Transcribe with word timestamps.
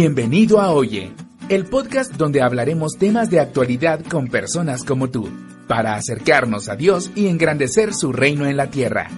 Bienvenido 0.00 0.60
a 0.60 0.70
Oye, 0.70 1.12
el 1.48 1.66
podcast 1.66 2.12
donde 2.12 2.40
hablaremos 2.40 2.92
temas 3.00 3.30
de 3.30 3.40
actualidad 3.40 3.98
con 4.08 4.28
personas 4.28 4.84
como 4.84 5.10
tú, 5.10 5.28
para 5.66 5.94
acercarnos 5.94 6.68
a 6.68 6.76
Dios 6.76 7.10
y 7.16 7.26
engrandecer 7.26 7.92
su 7.92 8.12
reino 8.12 8.46
en 8.46 8.56
la 8.56 8.70
tierra. 8.70 9.08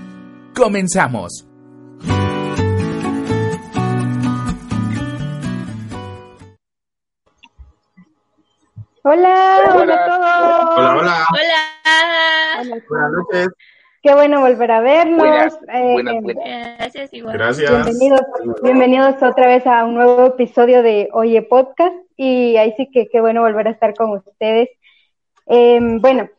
¡Comenzamos! 0.57 1.47
Hola, 9.03 9.75
hola, 9.75 9.95
a 9.95 10.07
todos. 10.07 10.79
Hola, 10.79 10.97
hola. 10.97 11.27
Hola. 11.31 12.83
Buenas 12.89 13.13
noches. 13.13 13.49
Qué 14.03 14.15
bueno 14.15 14.41
volver 14.41 14.71
a 14.71 14.81
vernos. 14.81 15.19
Buenas, 15.19 15.55
Eh, 15.69 15.93
buenas, 15.93 16.23
buenas. 16.23 16.45
Bienvenidos, 16.45 16.79
Gracias. 16.79 17.11
Gracias, 17.13 18.01
igual. 18.03 18.57
bienvenidos 18.63 19.23
otra 19.23 19.47
vez 19.47 19.67
a 19.67 19.85
un 19.85 19.95
nuevo 19.95 20.27
episodio 20.27 20.83
de 20.83 21.09
Oye 21.13 21.43
Podcast 21.43 21.95
y 22.17 22.57
ahí 22.57 22.73
sí 22.77 22.89
que 22.91 23.09
qué 23.09 23.21
bueno 23.21 23.43
volver 23.43 23.69
a 23.69 23.73
estar 23.73 23.95
con 23.95 24.11
ustedes. 24.13 24.71
Eh, 25.47 25.79
bueno, 26.01 26.31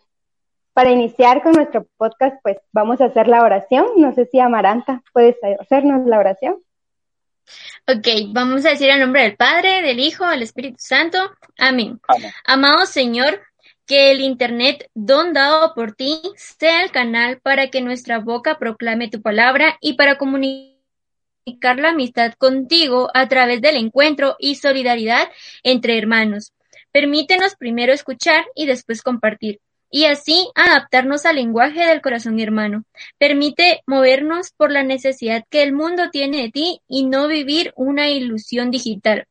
para 0.74 0.90
iniciar 0.90 1.44
con 1.44 1.52
nuestro 1.54 1.86
podcast, 1.98 2.38
pues 2.42 2.58
vamos 2.72 3.00
a 3.00 3.06
hacer 3.06 3.28
la 3.28 3.44
oración. 3.44 3.86
No 3.98 4.12
sé 4.14 4.26
si 4.26 4.40
Amaranta 4.40 5.04
puedes 5.14 5.36
hacernos 5.60 6.08
la 6.08 6.18
oración. 6.18 6.64
Ok, 7.88 8.08
vamos 8.34 8.66
a 8.66 8.70
decir 8.70 8.90
el 8.90 9.00
nombre 9.02 9.24
del 9.24 9.36
Padre, 9.36 9.82
del 9.82 10.00
Hijo, 10.00 10.26
del 10.26 10.42
Espíritu 10.42 10.78
Santo. 10.80 11.18
Amén. 11.60 12.00
Amén. 12.08 12.32
Amado 12.46 12.86
Señor, 12.86 13.40
que 13.86 14.12
el 14.12 14.22
Internet, 14.22 14.90
don 14.94 15.34
dado 15.34 15.74
por 15.74 15.94
ti, 15.94 16.22
sea 16.36 16.84
el 16.84 16.92
canal 16.92 17.40
para 17.42 17.70
que 17.70 17.82
nuestra 17.82 18.20
boca 18.20 18.58
proclame 18.58 19.10
tu 19.10 19.22
palabra 19.22 19.78
y 19.82 19.94
para 19.94 20.18
comunicar 20.18 21.80
la 21.80 21.90
amistad 21.90 22.34
contigo 22.34 23.10
a 23.14 23.28
través 23.28 23.62
del 23.62 23.76
encuentro 23.76 24.36
y 24.40 24.56
solidaridad 24.56 25.30
entre 25.64 25.98
hermanos. 25.98 26.54
Permítenos 26.92 27.56
primero 27.56 27.94
escuchar 27.94 28.46
y 28.56 28.66
después 28.66 29.02
compartir, 29.02 29.60
y 29.90 30.06
así 30.06 30.48
adaptarnos 30.56 31.26
al 31.26 31.36
lenguaje 31.36 31.86
del 31.86 32.02
corazón 32.02 32.40
hermano. 32.40 32.84
Permite 33.18 33.82
movernos 33.86 34.52
por 34.52 34.72
la 34.72 34.84
necesidad 34.84 35.44
que 35.50 35.64
el 35.64 35.74
mundo 35.74 36.10
tiene 36.12 36.44
de 36.44 36.52
ti 36.52 36.82
y 36.88 37.06
no 37.06 37.28
vivir 37.28 37.74
una 37.76 38.10
ilusión 38.10 38.72
digital 38.72 39.28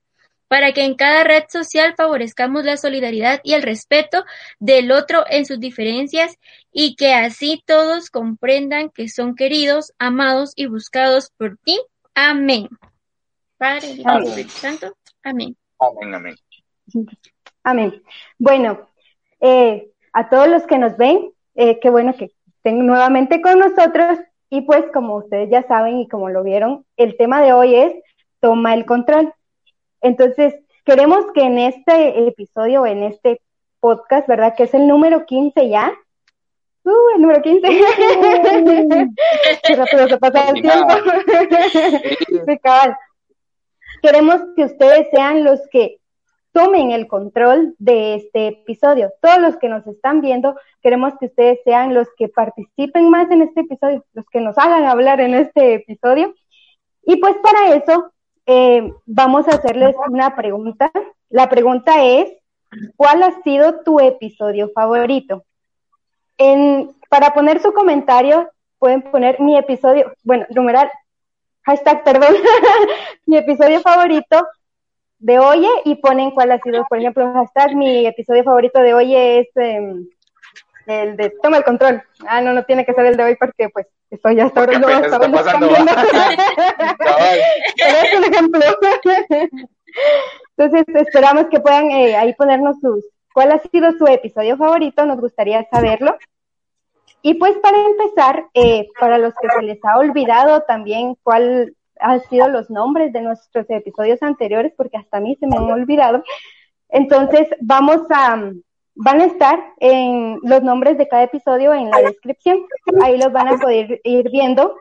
para 0.51 0.73
que 0.73 0.83
en 0.83 0.97
cada 0.97 1.23
red 1.23 1.45
social 1.49 1.95
favorezcamos 1.97 2.65
la 2.65 2.77
solidaridad 2.77 3.41
y 3.45 3.55
el 3.55 3.63
respeto 3.63 4.25
del 4.59 4.91
otro 4.91 5.23
en 5.31 5.47
sus 5.47 5.61
diferencias 5.61 6.41
y 6.73 6.97
que 6.97 7.15
así 7.15 7.63
todos 7.65 8.11
comprendan 8.11 8.91
que 8.91 9.09
son 9.09 9.37
queridos, 9.37 9.93
amados 10.01 10.53
y 10.57 10.67
buscados 10.67 11.31
por 11.37 11.57
ti. 11.59 11.81
Amén. 12.17 12.69
Padre, 13.59 13.91
Hijo 13.91 14.03
y 14.03 14.05
Amén. 14.05 14.27
Espíritu 14.27 14.51
Santo. 14.51 14.93
Amén. 15.23 15.57
Amén, 15.79 16.15
amén. 16.17 16.35
Amén. 17.63 18.03
Bueno, 18.37 18.89
eh, 19.41 19.89
a 20.13 20.29
todos 20.31 20.49
los 20.49 20.67
que 20.67 20.79
nos 20.79 20.97
ven, 20.97 21.31
eh, 21.55 21.79
qué 21.79 21.91
bueno 21.91 22.13
que 22.17 22.33
estén 22.57 22.85
nuevamente 22.85 23.41
con 23.41 23.61
nosotros. 23.61 24.19
Y 24.49 24.63
pues, 24.63 24.83
como 24.93 25.15
ustedes 25.19 25.49
ya 25.49 25.63
saben 25.69 25.99
y 25.99 26.09
como 26.09 26.29
lo 26.29 26.43
vieron, 26.43 26.85
el 26.97 27.17
tema 27.17 27.41
de 27.41 27.53
hoy 27.53 27.77
es 27.77 27.95
toma 28.41 28.75
el 28.75 28.85
control. 28.85 29.33
Entonces, 30.01 30.55
queremos 30.85 31.25
que 31.35 31.43
en 31.43 31.59
este 31.59 32.27
episodio, 32.27 32.87
en 32.87 33.03
este 33.05 33.41
podcast, 33.81 34.27
¿verdad? 34.29 34.55
Que 34.57 34.65
es 34.65 34.75
el 34.75 34.87
número 34.87 35.27
15 35.27 35.69
ya. 35.69 35.93
Uh, 36.85 37.17
el 37.17 37.23
número 37.23 37.43
15. 37.43 37.69
Qué 39.63 39.77
rápido 39.77 40.09
se 40.09 40.19
pasa 40.19 40.51
el 40.51 40.63
tiempo. 40.63 40.95
Queremos 44.03 44.41
que 44.57 44.65
ustedes 44.65 45.09
sean 45.11 45.45
los 45.45 45.61
que 45.71 46.01
tomen 46.53 46.91
el 46.91 47.07
control 47.07 47.75
de 47.79 48.15
este 48.15 48.49
episodio. 48.49 49.13
Todos 49.21 49.39
los 49.39 49.57
que 49.59 49.69
nos 49.69 49.87
están 49.87 50.21
viendo, 50.21 50.57
queremos 50.83 51.13
que 51.19 51.27
ustedes 51.27 51.61
sean 51.65 51.95
los 51.95 52.09
que 52.17 52.29
participen 52.29 53.11
más 53.11 53.31
en 53.31 53.43
este 53.43 53.61
episodio, 53.61 54.05
los 54.15 54.25
que 54.27 54.41
nos 54.41 54.57
hagan 54.59 54.85
hablar 54.85 55.21
en 55.21 55.35
este 55.35 55.75
episodio. 55.75 56.35
Y 57.03 57.17
pues 57.17 57.37
para 57.43 57.75
eso 57.75 58.10
eh, 58.47 58.93
vamos 59.07 59.49
a 59.49 59.57
hacerles 59.57 59.95
una 60.09 60.35
pregunta. 60.35 60.91
La 61.29 61.49
pregunta 61.49 62.05
es, 62.05 62.33
¿cuál 62.97 63.23
ha 63.23 63.43
sido 63.43 63.83
tu 63.85 64.01
episodio 64.01 64.71
favorito? 64.75 65.45
En, 66.39 66.95
para 67.09 67.33
poner 67.35 67.61
su 67.61 67.73
comentario, 67.73 68.51
pueden 68.79 69.03
poner 69.03 69.41
mi 69.41 69.57
episodio, 69.57 70.13
bueno, 70.25 70.47
numeral, 70.51 70.91
hashtag, 71.63 72.03
perdón, 72.03 72.35
mi 73.27 73.37
episodio 73.37 73.81
favorito 73.81 74.47
de 75.19 75.39
Oye 75.39 75.69
y 75.85 75.97
ponen 75.97 76.31
cuál 76.31 76.51
ha 76.51 76.59
sido, 76.59 76.85
por 76.89 76.99
ejemplo, 76.99 77.33
hashtag, 77.33 77.77
mi 77.77 78.07
episodio 78.07 78.43
favorito 78.43 78.81
de 78.81 78.95
Oye 78.95 79.41
es 79.41 79.49
eh, 79.57 79.95
el 80.87 81.17
de 81.17 81.31
Toma 81.43 81.59
el 81.59 81.65
Control. 81.65 82.03
Ah, 82.27 82.41
no, 82.41 82.53
no 82.53 82.65
tiene 82.65 82.85
que 82.85 82.95
ser 82.95 83.07
el 83.07 83.17
de 83.17 83.25
hoy 83.25 83.37
porque 83.37 83.69
pues 83.69 83.87
estoy 84.11 84.37
ya 84.37 84.47
hasta 84.47 84.61
ahora 84.61 84.79
no, 84.79 84.89
hasta 84.89 85.05
está 85.05 85.17
ahora 85.17 85.33
pasando. 85.33 85.69
Pero 87.77 87.97
es 88.03 88.19
un 88.19 88.25
ejemplo. 88.25 88.61
Entonces, 90.57 90.85
esperamos 90.97 91.47
que 91.47 91.61
puedan 91.61 91.91
eh, 91.91 92.17
ahí 92.17 92.35
ponernos 92.35 92.81
sus, 92.81 93.05
cuál 93.33 93.53
ha 93.53 93.59
sido 93.59 93.93
su 93.93 94.07
episodio 94.07 94.57
favorito, 94.57 95.05
nos 95.07 95.21
gustaría 95.21 95.67
saberlo. 95.71 96.17
Y 97.23 97.35
pues 97.35 97.57
para 97.59 97.77
empezar, 97.79 98.47
eh, 98.55 98.89
para 98.99 99.19
los 99.19 99.35
que 99.41 99.49
se 99.49 99.63
les 99.63 99.79
ha 99.85 99.99
olvidado 99.99 100.63
también 100.63 101.17
cuál 101.23 101.75
han 101.99 102.21
sido 102.29 102.49
los 102.49 102.71
nombres 102.71 103.13
de 103.13 103.21
nuestros 103.21 103.69
episodios 103.69 104.23
anteriores, 104.23 104.73
porque 104.77 104.97
hasta 104.97 105.19
a 105.19 105.21
mí 105.21 105.37
se 105.39 105.47
me 105.47 105.57
han 105.57 105.71
olvidado. 105.71 106.25
Entonces, 106.89 107.49
vamos 107.61 108.03
a, 108.11 108.53
van 108.95 109.21
a 109.21 109.25
estar 109.25 109.63
en 109.79 110.39
los 110.43 110.63
nombres 110.63 110.99
de 110.99 111.09
cada 111.09 111.25
episodio 111.25 111.73
en 111.75 111.91
la 111.91 112.01
descripción. 112.03 112.65
Ahí 113.03 113.17
los 113.19 113.33
van 113.33 113.49
a 113.49 113.59
poder 113.59 114.01
ir 114.05 114.31
viendo. 114.31 114.77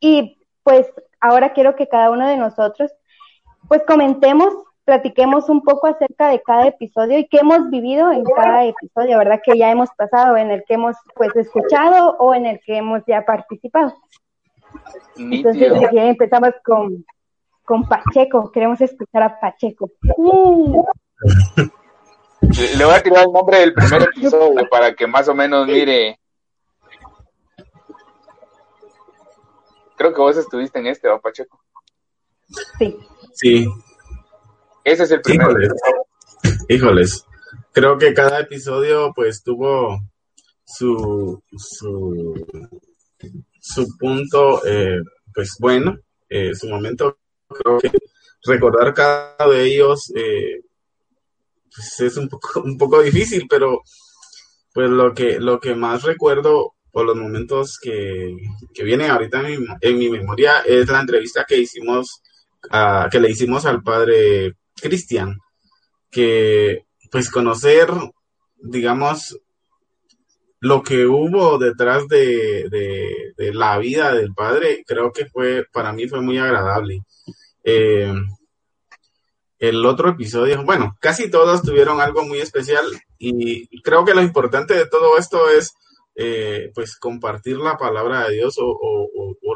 Y 0.00 0.38
pues 0.62 0.86
ahora 1.20 1.52
quiero 1.52 1.76
que 1.76 1.88
cada 1.88 2.10
uno 2.10 2.26
de 2.26 2.36
nosotros 2.36 2.90
pues 3.68 3.82
comentemos, 3.86 4.52
platiquemos 4.84 5.48
un 5.48 5.62
poco 5.62 5.86
acerca 5.86 6.28
de 6.28 6.42
cada 6.42 6.66
episodio 6.66 7.18
y 7.18 7.26
qué 7.28 7.38
hemos 7.38 7.70
vivido 7.70 8.10
en 8.12 8.24
cada 8.24 8.64
episodio, 8.64 9.18
¿verdad? 9.18 9.40
Que 9.42 9.56
ya 9.56 9.70
hemos 9.70 9.88
pasado, 9.96 10.36
en 10.36 10.50
el 10.50 10.64
que 10.64 10.74
hemos 10.74 10.96
pues 11.14 11.34
escuchado 11.36 12.16
o 12.18 12.34
en 12.34 12.46
el 12.46 12.60
que 12.60 12.76
hemos 12.76 13.02
ya 13.06 13.24
participado. 13.24 13.94
Entonces, 15.16 15.72
quieren, 15.90 16.08
empezamos 16.08 16.52
con, 16.64 17.04
con 17.64 17.88
Pacheco. 17.88 18.50
Queremos 18.50 18.80
escuchar 18.80 19.22
a 19.22 19.40
Pacheco. 19.40 19.90
Uh, 20.16 20.84
Le 22.76 22.84
voy 22.84 22.94
a 22.94 23.02
tirar 23.02 23.24
el 23.26 23.32
nombre 23.32 23.58
del 23.58 23.72
primer 23.72 24.02
episodio 24.16 24.68
para 24.70 24.94
que 24.94 25.06
más 25.06 25.28
o 25.28 25.34
menos 25.34 25.66
mire. 25.66 26.18
Creo 29.96 30.12
que 30.12 30.20
vos 30.20 30.36
estuviste 30.36 30.78
en 30.78 30.86
este, 30.88 31.08
¿va, 31.08 31.20
Pacheco? 31.20 31.60
sí. 32.78 32.98
Sí, 33.34 33.66
Ese 34.84 35.04
es 35.04 35.10
el 35.10 35.22
primer 35.22 35.48
Híjole. 35.48 35.66
episodio. 35.66 36.06
híjoles. 36.68 37.26
Creo 37.72 37.96
que 37.96 38.12
cada 38.12 38.40
episodio 38.40 39.12
pues 39.14 39.42
tuvo 39.42 39.98
su 40.64 41.42
su, 41.56 42.46
su 43.58 43.86
punto 43.98 44.64
eh, 44.66 45.00
pues 45.34 45.56
bueno, 45.58 45.96
eh, 46.28 46.54
su 46.54 46.68
momento. 46.68 47.16
Creo 47.48 47.78
que 47.78 47.90
recordar 48.44 48.92
cada 48.92 49.48
de 49.48 49.64
ellos 49.64 50.12
eh, 50.14 50.60
pues, 51.74 52.00
es 52.00 52.16
un 52.16 52.28
poco, 52.28 52.60
un 52.64 52.78
poco 52.78 53.02
difícil, 53.02 53.46
pero 53.48 53.82
pues 54.72 54.90
lo 54.90 55.12
que, 55.14 55.38
lo 55.38 55.60
que 55.60 55.74
más 55.74 56.02
recuerdo 56.02 56.74
o 56.92 57.04
los 57.04 57.16
momentos 57.16 57.78
que, 57.80 58.36
vienen 58.82 59.10
ahorita 59.10 59.48
en 59.48 59.60
mi, 59.60 59.66
en 59.80 59.98
mi, 59.98 60.10
memoria 60.10 60.60
es 60.60 60.88
la 60.88 61.00
entrevista 61.00 61.44
que 61.46 61.58
hicimos, 61.58 62.22
que 63.10 63.20
le 63.20 63.30
hicimos 63.30 63.64
al 63.64 63.82
padre 63.82 64.56
Cristian, 64.80 65.38
que 66.10 66.84
pues 67.10 67.30
conocer, 67.30 67.88
digamos, 68.56 69.38
lo 70.60 70.82
que 70.82 71.06
hubo 71.06 71.58
detrás 71.58 72.06
de, 72.08 72.68
de, 73.36 73.52
la 73.52 73.78
vida 73.78 74.14
del 74.14 74.32
padre, 74.32 74.84
creo 74.86 75.12
que 75.12 75.26
fue, 75.26 75.66
para 75.72 75.92
mí 75.92 76.06
fue 76.06 76.20
muy 76.20 76.38
agradable. 76.38 77.02
Eh, 77.64 78.14
el 79.62 79.86
otro 79.86 80.10
episodio, 80.10 80.64
bueno, 80.64 80.96
casi 80.98 81.30
todos 81.30 81.62
tuvieron 81.62 82.00
algo 82.00 82.24
muy 82.24 82.40
especial 82.40 82.84
y 83.16 83.80
creo 83.82 84.04
que 84.04 84.12
lo 84.12 84.20
importante 84.20 84.74
de 84.74 84.86
todo 84.86 85.16
esto 85.16 85.48
es 85.50 85.72
eh, 86.16 86.72
pues 86.74 86.96
compartir 86.96 87.58
la 87.58 87.76
palabra 87.76 88.26
de 88.26 88.34
Dios 88.34 88.56
o, 88.58 89.08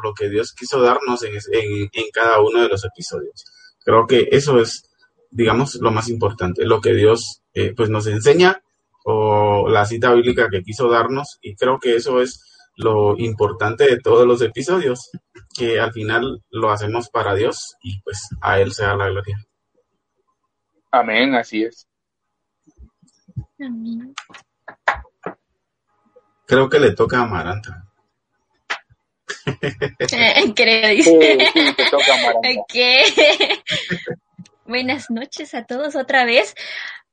lo 0.04 0.14
que 0.14 0.28
Dios 0.28 0.52
quiso 0.52 0.80
darnos 0.80 1.24
en, 1.24 1.88
cada 2.12 2.40
uno 2.40 2.62
de 2.62 2.68
los 2.68 2.84
episodios. 2.84 3.44
Creo 3.84 4.06
que 4.06 4.28
eso 4.30 4.60
es, 4.60 4.88
digamos, 5.32 5.74
lo 5.76 5.90
más 5.90 6.08
importante, 6.08 6.64
lo 6.64 6.80
que 6.80 6.94
Dios 6.94 7.42
eh, 7.54 7.74
pues 7.76 7.90
nos 7.90 8.06
enseña 8.06 8.62
o 9.04 9.68
la 9.68 9.86
cita 9.86 10.12
bíblica 10.12 10.46
que 10.48 10.62
quiso 10.62 10.88
darnos 10.88 11.38
y 11.42 11.56
creo 11.56 11.80
que 11.80 11.96
eso 11.96 12.20
es 12.20 12.40
lo 12.76 13.18
importante 13.18 13.86
de 13.88 13.98
todos 13.98 14.24
los 14.24 14.40
episodios, 14.40 15.10
que 15.52 15.80
al 15.80 15.92
final 15.92 16.44
lo 16.50 16.70
hacemos 16.70 17.08
para 17.08 17.34
Dios 17.34 17.74
y 17.82 18.00
pues 18.02 18.28
a 18.40 18.60
Él 18.60 18.72
sea 18.72 18.94
la 18.94 19.08
gloria. 19.08 19.44
Amén, 20.98 21.34
así 21.34 21.62
es. 21.62 21.86
Creo 26.46 26.70
que 26.70 26.80
le 26.80 26.92
toca 26.92 27.18
a 27.18 27.22
Amaranta. 27.24 27.84
Creo, 30.54 30.88
dice. 30.96 31.38
Buenas 34.64 35.10
noches 35.10 35.54
a 35.54 35.64
todos 35.64 35.96
otra 35.96 36.24
vez. 36.24 36.54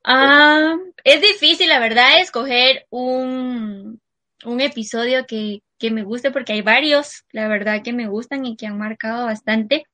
Ah, 0.06 0.76
es 1.04 1.22
difícil, 1.22 1.68
la 1.68 1.80
verdad, 1.80 2.22
escoger 2.22 2.86
un, 2.90 4.00
un 4.46 4.62
episodio 4.62 5.26
que, 5.28 5.60
que 5.78 5.92
me 5.92 6.04
guste 6.04 6.32
porque 6.32 6.54
hay 6.54 6.62
varios, 6.62 7.26
la 7.32 7.50
verdad, 7.50 7.84
que 7.84 7.92
me 7.92 8.08
gustan 8.08 8.46
y 8.46 8.56
que 8.56 8.68
han 8.68 8.78
marcado 8.78 9.26
bastante. 9.26 9.86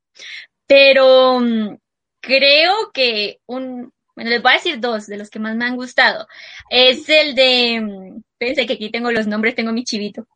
Pero 0.68 1.40
mm, 1.40 1.78
creo 2.22 2.92
que 2.94 3.40
un, 3.46 3.92
bueno, 4.16 4.32
les 4.32 4.42
voy 4.42 4.52
a 4.52 4.56
decir 4.56 4.80
dos 4.80 5.08
de 5.08 5.18
los 5.18 5.30
que 5.30 5.40
más 5.40 5.56
me 5.56 5.66
han 5.66 5.76
gustado. 5.76 6.28
Es 6.70 7.08
el 7.08 7.36
de, 7.36 7.80
mm, 7.82 8.22
pensé 8.38 8.66
que 8.66 8.74
aquí 8.74 8.90
tengo 8.90 9.12
los 9.12 9.28
nombres, 9.28 9.56
tengo 9.56 9.72
mi 9.72 9.84
chivito. 9.84 10.28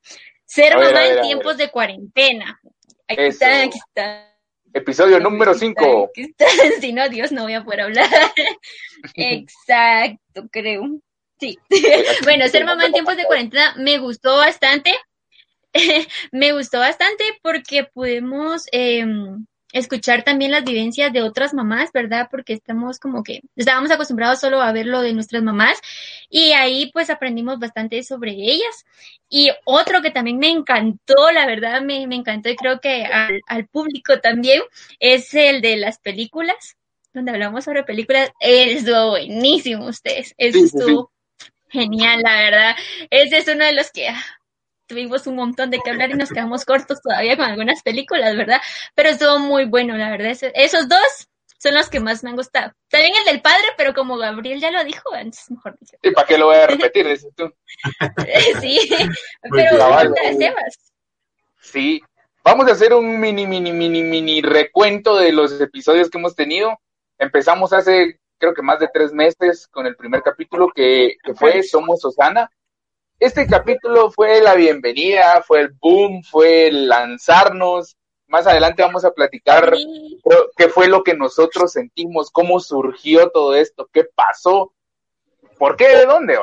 Ser 0.45 0.77
mamá 0.77 1.05
en 1.05 1.21
tiempos 1.21 1.57
de 1.57 1.69
cuarentena. 1.69 2.59
Aquí 3.07 3.23
está, 3.23 3.63
aquí 3.63 3.77
está. 3.77 4.33
Episodio 4.73 5.19
número 5.19 5.53
5. 5.53 6.11
Si 6.81 6.93
no, 6.93 7.09
Dios, 7.09 7.31
no 7.31 7.43
voy 7.43 7.55
a 7.55 7.63
poder 7.63 7.81
hablar. 7.81 8.07
Exacto, 9.15 10.47
creo. 10.49 10.83
Sí. 11.39 11.59
bueno, 12.23 12.47
ser 12.47 12.65
mamá 12.65 12.85
en 12.85 12.93
tiempos 12.93 13.17
de 13.17 13.25
cuarentena 13.25 13.75
me 13.77 13.97
gustó 13.97 14.37
bastante. 14.37 14.95
me 16.31 16.53
gustó 16.53 16.79
bastante 16.79 17.23
porque 17.41 17.83
podemos 17.83 18.65
eh, 18.71 19.05
escuchar 19.73 20.23
también 20.23 20.51
las 20.51 20.63
vivencias 20.63 21.11
de 21.11 21.23
otras 21.23 21.53
mamás, 21.53 21.91
¿verdad? 21.91 22.29
Porque 22.31 22.53
estamos 22.53 22.99
como 22.99 23.23
que 23.23 23.41
estábamos 23.55 23.91
acostumbrados 23.91 24.39
solo 24.39 24.61
a 24.61 24.71
ver 24.71 24.85
lo 24.85 25.01
de 25.01 25.13
nuestras 25.13 25.43
mamás 25.43 25.81
y 26.29 26.51
ahí 26.51 26.91
pues 26.93 27.09
aprendimos 27.09 27.59
bastante 27.59 28.01
sobre 28.03 28.31
ellas. 28.31 28.85
Y 29.27 29.49
otro 29.65 30.01
que 30.01 30.11
también 30.11 30.37
me 30.37 30.49
encantó, 30.49 31.31
la 31.31 31.47
verdad 31.47 31.81
me, 31.81 32.03
encantó 32.03 32.49
y 32.49 32.55
creo 32.55 32.79
que 32.79 33.03
al, 33.03 33.67
público 33.67 34.19
también, 34.19 34.61
es 34.99 35.33
el 35.33 35.61
de 35.61 35.75
las 35.77 35.97
películas, 35.97 36.77
donde 37.13 37.31
hablamos 37.31 37.65
sobre 37.65 37.83
películas. 37.83 38.31
Estuvo 38.39 39.09
buenísimo 39.09 39.87
ustedes, 39.87 40.35
estuvo 40.37 41.11
genial, 41.69 42.21
la 42.21 42.35
verdad. 42.35 42.75
Ese 43.09 43.37
es 43.37 43.47
uno 43.47 43.65
de 43.65 43.73
los 43.73 43.91
que 43.91 44.09
ah, 44.09 44.23
tuvimos 44.87 45.27
un 45.27 45.35
montón 45.35 45.69
de 45.69 45.79
que 45.79 45.89
hablar 45.89 46.11
y 46.11 46.15
nos 46.15 46.29
quedamos 46.29 46.65
cortos 46.65 47.01
todavía 47.01 47.37
con 47.37 47.45
algunas 47.45 47.81
películas, 47.81 48.35
¿verdad? 48.35 48.61
Pero 48.95 49.09
estuvo 49.09 49.39
muy 49.39 49.65
bueno, 49.65 49.95
la 49.97 50.09
verdad. 50.09 50.35
Esos 50.53 50.87
dos 50.87 51.29
son 51.57 51.75
los 51.75 51.89
que 51.89 51.99
más 51.99 52.23
me 52.23 52.29
han 52.29 52.35
gustado. 52.35 52.73
También 52.89 53.13
el 53.15 53.25
del 53.25 53.41
padre, 53.41 53.65
pero 53.77 53.93
como 53.93 54.17
Gabriel 54.17 54.59
ya 54.59 54.71
lo 54.71 54.83
dijo, 54.83 55.13
antes 55.13 55.49
mejor 55.49 55.77
dicho. 55.79 55.95
¿Y 56.01 56.11
para 56.11 56.27
qué 56.27 56.37
lo 56.37 56.47
voy 56.47 56.57
a 56.57 56.67
repetir? 56.67 57.07
Dices 57.07 57.33
tú. 57.35 57.51
sí, 58.61 58.89
pero 59.51 59.77
Sebas. 60.37 60.93
Sí, 61.61 62.01
vamos 62.43 62.67
a 62.67 62.73
hacer 62.73 62.93
un 62.93 63.19
mini, 63.19 63.47
mini, 63.47 63.71
mini, 63.71 64.03
mini 64.03 64.41
recuento 64.41 65.15
de 65.15 65.31
los 65.31 65.59
episodios 65.61 66.09
que 66.09 66.17
hemos 66.17 66.35
tenido. 66.35 66.77
Empezamos 67.17 67.71
hace, 67.71 68.19
creo 68.37 68.53
que 68.53 68.61
más 68.61 68.79
de 68.79 68.89
tres 68.93 69.13
meses 69.13 69.67
con 69.67 69.85
el 69.85 69.95
primer 69.95 70.21
capítulo 70.21 70.67
que, 70.75 71.15
que 71.23 71.33
fue 71.33 71.63
Somos 71.63 72.03
Osana 72.03 72.51
este 73.25 73.47
capítulo 73.47 74.11
fue 74.11 74.41
la 74.41 74.53
bienvenida, 74.53 75.41
fue 75.43 75.61
el 75.61 75.69
boom, 75.79 76.23
fue 76.23 76.67
el 76.67 76.89
lanzarnos. 76.89 77.95
Más 78.27 78.45
adelante 78.47 78.83
vamos 78.83 79.05
a 79.05 79.11
platicar 79.11 79.73
qué 80.57 80.67
fue 80.67 80.89
lo 80.89 81.03
que 81.03 81.13
nosotros 81.13 81.71
sentimos, 81.71 82.29
cómo 82.29 82.59
surgió 82.59 83.29
todo 83.29 83.55
esto, 83.55 83.89
qué 83.93 84.03
pasó, 84.03 84.73
por 85.57 85.77
qué, 85.77 85.87
de 85.95 86.05
dónde. 86.05 86.37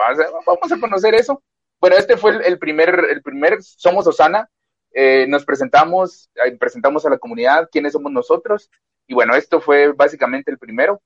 Vamos 0.47 0.73
a 0.73 0.81
conocer 0.81 1.15
eso. 1.15 1.43
Bueno, 1.81 1.97
este 1.97 2.17
fue 2.17 2.47
el 2.47 2.59
primer, 2.59 3.09
el 3.11 3.21
primer 3.21 3.63
Somos 3.63 4.07
Osana. 4.07 4.49
Eh, 4.95 5.27
nos 5.29 5.45
presentamos, 5.45 6.31
eh, 6.47 6.57
presentamos 6.57 7.05
a 7.05 7.11
la 7.11 7.19
comunidad 7.19 7.69
quiénes 7.71 7.93
somos 7.93 8.11
nosotros. 8.11 8.71
Y 9.07 9.13
bueno, 9.13 9.35
esto 9.35 9.61
fue 9.61 9.93
básicamente 9.93 10.51
el 10.51 10.59
primero. 10.59 11.03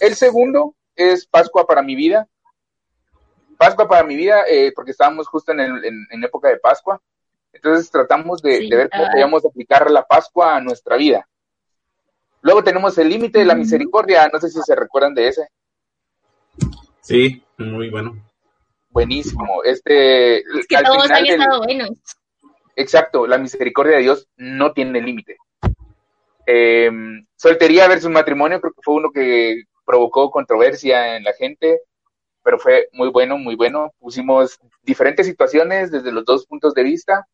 El 0.00 0.16
segundo 0.16 0.74
es 0.96 1.24
Pascua 1.24 1.68
para 1.68 1.82
mi 1.82 1.94
vida. 1.94 2.26
Pascua 3.58 3.88
para 3.88 4.04
mi 4.04 4.16
vida, 4.16 4.44
eh, 4.48 4.72
porque 4.74 4.92
estábamos 4.92 5.26
justo 5.26 5.50
en, 5.50 5.60
en, 5.60 6.24
época 6.24 6.48
de 6.48 6.58
Pascua. 6.58 7.02
Entonces 7.52 7.90
tratamos 7.90 8.40
de, 8.40 8.68
ver 8.70 8.88
cómo 8.88 9.10
podíamos 9.10 9.44
aplicar 9.44 9.90
la 9.90 10.06
Pascua 10.06 10.56
a 10.56 10.60
nuestra 10.60 10.96
vida. 10.96 11.28
Luego 12.40 12.62
tenemos 12.62 12.96
el 12.98 13.08
límite 13.08 13.40
de 13.40 13.44
la 13.44 13.56
misericordia, 13.56 14.30
no 14.32 14.38
sé 14.38 14.48
si 14.48 14.60
se 14.62 14.76
recuerdan 14.76 15.12
de 15.12 15.26
ese. 15.26 15.48
Sí, 17.00 17.42
muy 17.58 17.90
bueno. 17.90 18.16
Buenísimo. 18.90 19.64
Este, 19.64 20.38
es 20.38 20.66
que 20.68 20.76
todos 20.84 21.10
han 21.10 21.26
estado 21.26 21.58
buenos. 21.64 21.90
Exacto, 22.76 23.26
la 23.26 23.38
misericordia 23.38 23.96
de 23.96 24.02
Dios 24.02 24.28
no 24.36 24.72
tiene 24.72 25.00
límite. 25.00 25.36
Eh, 26.46 26.90
soltería 27.34 27.88
versus 27.88 28.08
matrimonio, 28.08 28.60
creo 28.60 28.72
que 28.72 28.82
fue 28.84 28.94
uno 28.94 29.10
que 29.10 29.64
provocó 29.84 30.30
controversia 30.30 31.16
en 31.16 31.24
la 31.24 31.32
gente 31.32 31.80
pero 32.48 32.58
fue 32.58 32.88
muy 32.94 33.10
bueno, 33.10 33.36
muy 33.36 33.56
bueno. 33.56 33.92
Pusimos 33.98 34.58
diferentes 34.82 35.26
situaciones 35.26 35.90
desde 35.90 36.10
los 36.10 36.24
dos 36.24 36.46
puntos 36.46 36.72
de 36.72 36.82
vista 36.82 37.28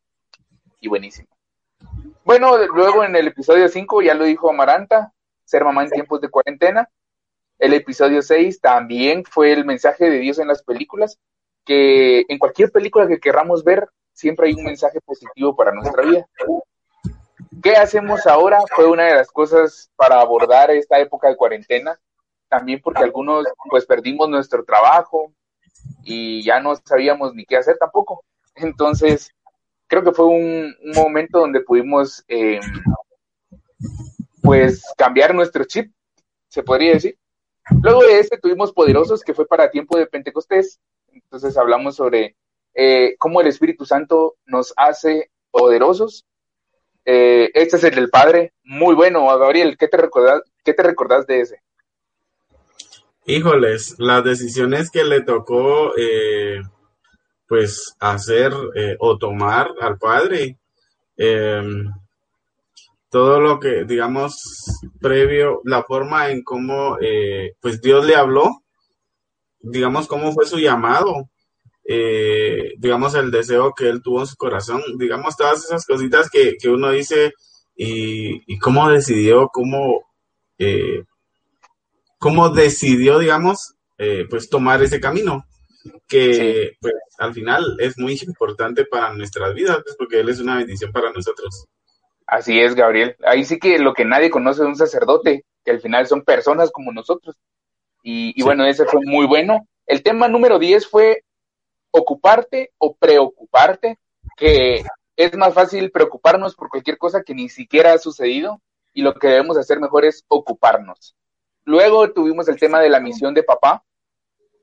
y 0.81 0.89
buenísimo. 0.89 1.29
Bueno, 2.25 2.59
luego 2.67 3.05
en 3.05 3.15
el 3.15 3.29
episodio 3.29 3.69
5 3.69 4.03
ya 4.03 4.15
lo 4.15 4.25
dijo 4.25 4.51
Amaranta, 4.51 5.13
ser 5.45 5.63
mamá 5.63 5.85
en 5.85 5.91
tiempos 5.91 6.21
de 6.21 6.31
cuarentena. 6.31 6.89
El 7.61 7.75
episodio 7.75 8.23
6 8.23 8.61
también 8.61 9.23
fue 9.25 9.53
el 9.53 9.65
mensaje 9.65 10.11
de 10.11 10.19
Dios 10.19 10.41
en 10.41 10.49
las 10.49 10.65
películas, 10.65 11.17
que 11.65 12.25
en 12.27 12.37
cualquier 12.41 12.73
película 12.73 13.07
que 13.07 13.21
queramos 13.21 13.63
ver, 13.63 13.89
siempre 14.13 14.49
hay 14.49 14.55
un 14.55 14.65
mensaje 14.65 14.99
positivo 15.01 15.55
para 15.55 15.71
nuestra 15.71 16.03
vida. 16.03 16.27
¿Qué 17.63 17.77
hacemos 17.77 18.27
ahora? 18.27 18.59
Fue 18.75 18.87
una 18.87 19.05
de 19.05 19.15
las 19.15 19.31
cosas 19.31 19.93
para 19.95 20.21
abordar 20.21 20.73
esta 20.73 20.99
época 20.99 21.29
de 21.29 21.37
cuarentena, 21.37 22.01
también 22.55 22.81
porque 22.81 23.03
algunos 23.03 23.47
pues 23.69 23.85
perdimos 23.85 24.29
nuestro 24.29 24.65
trabajo 24.65 25.33
y 26.05 26.45
ya 26.45 26.61
no 26.61 26.77
sabíamos 26.77 27.35
ni 27.35 27.45
qué 27.45 27.57
hacer 27.57 27.77
tampoco. 27.79 28.25
Entonces, 28.55 29.31
creo 29.89 30.05
que 30.05 30.13
fue 30.13 30.27
un, 30.27 30.73
momento 30.95 31.41
donde 31.41 31.61
pudimos 31.61 32.25
em, 32.29 32.61
pues 34.41 34.85
cambiar 34.97 35.35
nuestro 35.35 35.65
chip, 35.65 35.93
se 36.49 36.63
podría 36.63 36.93
decir. 36.93 37.19
Luego 37.83 38.03
de 38.03 38.21
este 38.21 38.39
tuvimos 38.39 38.73
Poderosos, 38.73 39.23
que 39.23 39.35
fue 39.35 39.47
para 39.47 39.71
tiempo 39.71 39.99
de 39.99 40.07
Pentecostés. 40.07 40.79
Entonces 41.13 41.57
hablamos 41.57 41.97
sobre 41.97 42.37
eh, 42.75 43.17
cómo 43.19 43.41
el 43.41 43.49
Espíritu 43.49 43.85
Santo 43.85 44.37
nos 44.47 44.73
hace 44.77 45.31
poderosos. 45.51 46.25
Eh, 47.05 47.51
este 47.55 47.79
es 47.79 47.85
el 47.85 47.95
del 47.97 48.11
Padre, 48.11 48.53
muy 48.63 48.95
bueno. 48.95 49.27
Gabriel, 49.39 49.77
¿qué 49.77 49.89
te 49.89 49.97
recordás, 49.97 50.43
qué 50.63 50.73
te 50.73 50.85
recordás 50.85 51.27
de 51.27 51.41
ese? 51.41 51.65
Híjoles, 53.27 53.95
las 53.99 54.23
decisiones 54.23 54.91
que 54.91 55.03
le 55.03 55.23
tocó 55.23 55.97
eh, 55.97 56.61
pues 57.49 57.95
hacer 57.99 58.53
eh, 58.75 58.97
o 58.99 59.17
tomar 59.17 59.71
al 59.81 59.97
padre, 59.97 60.59
em, 61.17 61.91
todo 63.09 63.41
lo 63.41 63.59
que 63.61 63.85
digamos 63.85 64.81
previo, 65.01 65.63
la 65.65 65.83
forma 65.85 66.31
en 66.31 66.43
cómo 66.43 66.99
eh, 67.01 67.55
pues 67.61 67.81
Dios 67.81 68.05
le 68.05 68.15
habló, 68.15 68.63
digamos 69.61 70.07
cómo 70.07 70.33
fue 70.33 70.45
su 70.45 70.59
llamado, 70.59 71.31
eh, 71.87 72.75
digamos, 72.79 73.15
el 73.15 73.31
deseo 73.31 73.73
que 73.75 73.89
él 73.89 74.03
tuvo 74.03 74.21
en 74.21 74.27
su 74.27 74.37
corazón, 74.37 74.83
digamos, 74.99 75.37
todas 75.37 75.65
esas 75.65 75.87
cositas 75.87 76.29
que, 76.31 76.57
que 76.61 76.69
uno 76.69 76.91
dice 76.91 77.33
y, 77.77 78.59
cómo 78.59 78.89
decidió, 78.91 79.49
cómo, 79.53 80.03
cómo 82.25 82.49
decidió, 82.49 83.19
digamos, 83.19 83.75
eh, 83.99 84.25
pues 84.31 84.49
tomar 84.49 84.83
ese 84.83 84.99
camino, 84.99 85.45
que 86.09 86.73
pues 86.81 86.95
al 87.19 87.35
final 87.35 87.77
es 87.81 87.99
muy 87.99 88.19
importante 88.27 88.87
para 88.87 89.13
nuestras 89.13 89.53
vidas, 89.53 89.81
pues, 89.85 89.95
porque 89.99 90.21
él 90.21 90.31
es 90.31 90.41
una 90.41 90.57
bendición 90.57 90.91
para 90.91 91.13
nosotros. 91.13 91.67
Así 92.27 92.59
es, 92.59 92.75
Gabriel. 92.75 93.15
Ahí 93.27 93.45
sí 93.45 93.59
que 93.59 93.79
lo 93.79 93.93
que 93.93 94.07
nadie 94.07 94.31
conoce 94.31 94.63
de 94.63 94.69
un 94.69 94.77
sacerdote, 94.77 95.45
que 95.67 95.71
al 95.71 95.83
final 95.83 96.07
son 96.07 96.23
personas 96.23 96.71
como 96.71 96.93
nosotros. 96.93 97.37
Y, 98.03 98.33
y 98.35 98.43
bueno, 98.43 98.65
ese 98.65 98.87
fue 98.87 99.01
muy 99.05 99.27
bueno. 99.27 99.69
El 99.85 100.03
tema 100.03 100.27
número 100.27 100.59
10 100.59 100.89
fue 100.89 101.25
ocuparte 101.91 102.73
o 102.79 102.97
preocuparte, 102.97 103.99
que 104.39 104.83
es 105.15 105.37
más 105.37 105.53
fácil 105.53 105.91
preocuparnos 105.91 106.55
por 106.55 106.71
cualquier 106.71 106.97
cosa 106.97 107.23
que 107.23 107.35
ni 107.35 107.51
siquiera 107.51 107.93
ha 107.93 107.99
sucedido 107.99 108.63
y 108.95 109.03
lo 109.03 109.13
que 109.13 109.29
debemos 109.29 109.59
hacer 109.59 109.79
mejor 109.79 110.07
es 110.07 110.25
ocuparnos. 110.29 111.15
Luego 111.65 112.13
tuvimos 112.13 112.49
el 112.49 112.59
tema 112.59 112.81
de 112.81 112.91
la 112.91 113.01
misión 113.01 113.35
de 113.35 113.43
papá. 113.43 113.85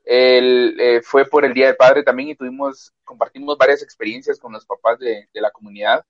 El, 0.03 0.79
eh, 0.79 1.01
fue 1.01 1.25
por 1.25 1.45
el 1.45 1.53
Día 1.53 1.67
del 1.67 1.75
Padre 1.75 2.03
también 2.03 2.29
y 2.29 2.35
tuvimos, 2.35 2.91
compartimos 3.03 3.57
varias 3.57 3.83
experiencias 3.83 4.39
con 4.39 4.51
los 4.51 4.65
papás 4.65 4.99
de, 4.99 5.27
de 5.33 5.41
la 5.41 5.51
comunidad. 5.51 6.03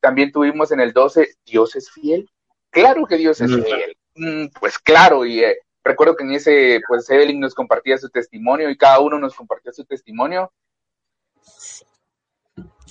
También 0.00 0.32
tuvimos 0.32 0.72
en 0.72 0.80
el 0.80 0.92
12, 0.92 1.36
Dios 1.44 1.76
es 1.76 1.90
fiel. 1.90 2.28
Claro 2.70 3.06
que 3.06 3.16
Dios 3.16 3.40
es 3.40 3.54
fiel. 3.54 3.96
Mm, 4.14 4.46
pues 4.58 4.78
claro, 4.78 5.24
y 5.24 5.42
eh, 5.42 5.58
recuerdo 5.82 6.16
que 6.16 6.24
en 6.24 6.32
ese, 6.32 6.80
pues 6.86 7.08
Evelyn 7.10 7.40
nos 7.40 7.54
compartía 7.54 7.98
su 7.98 8.08
testimonio 8.10 8.70
y 8.70 8.76
cada 8.76 9.00
uno 9.00 9.18
nos 9.18 9.34
compartía 9.34 9.72
su 9.72 9.84
testimonio 9.84 10.50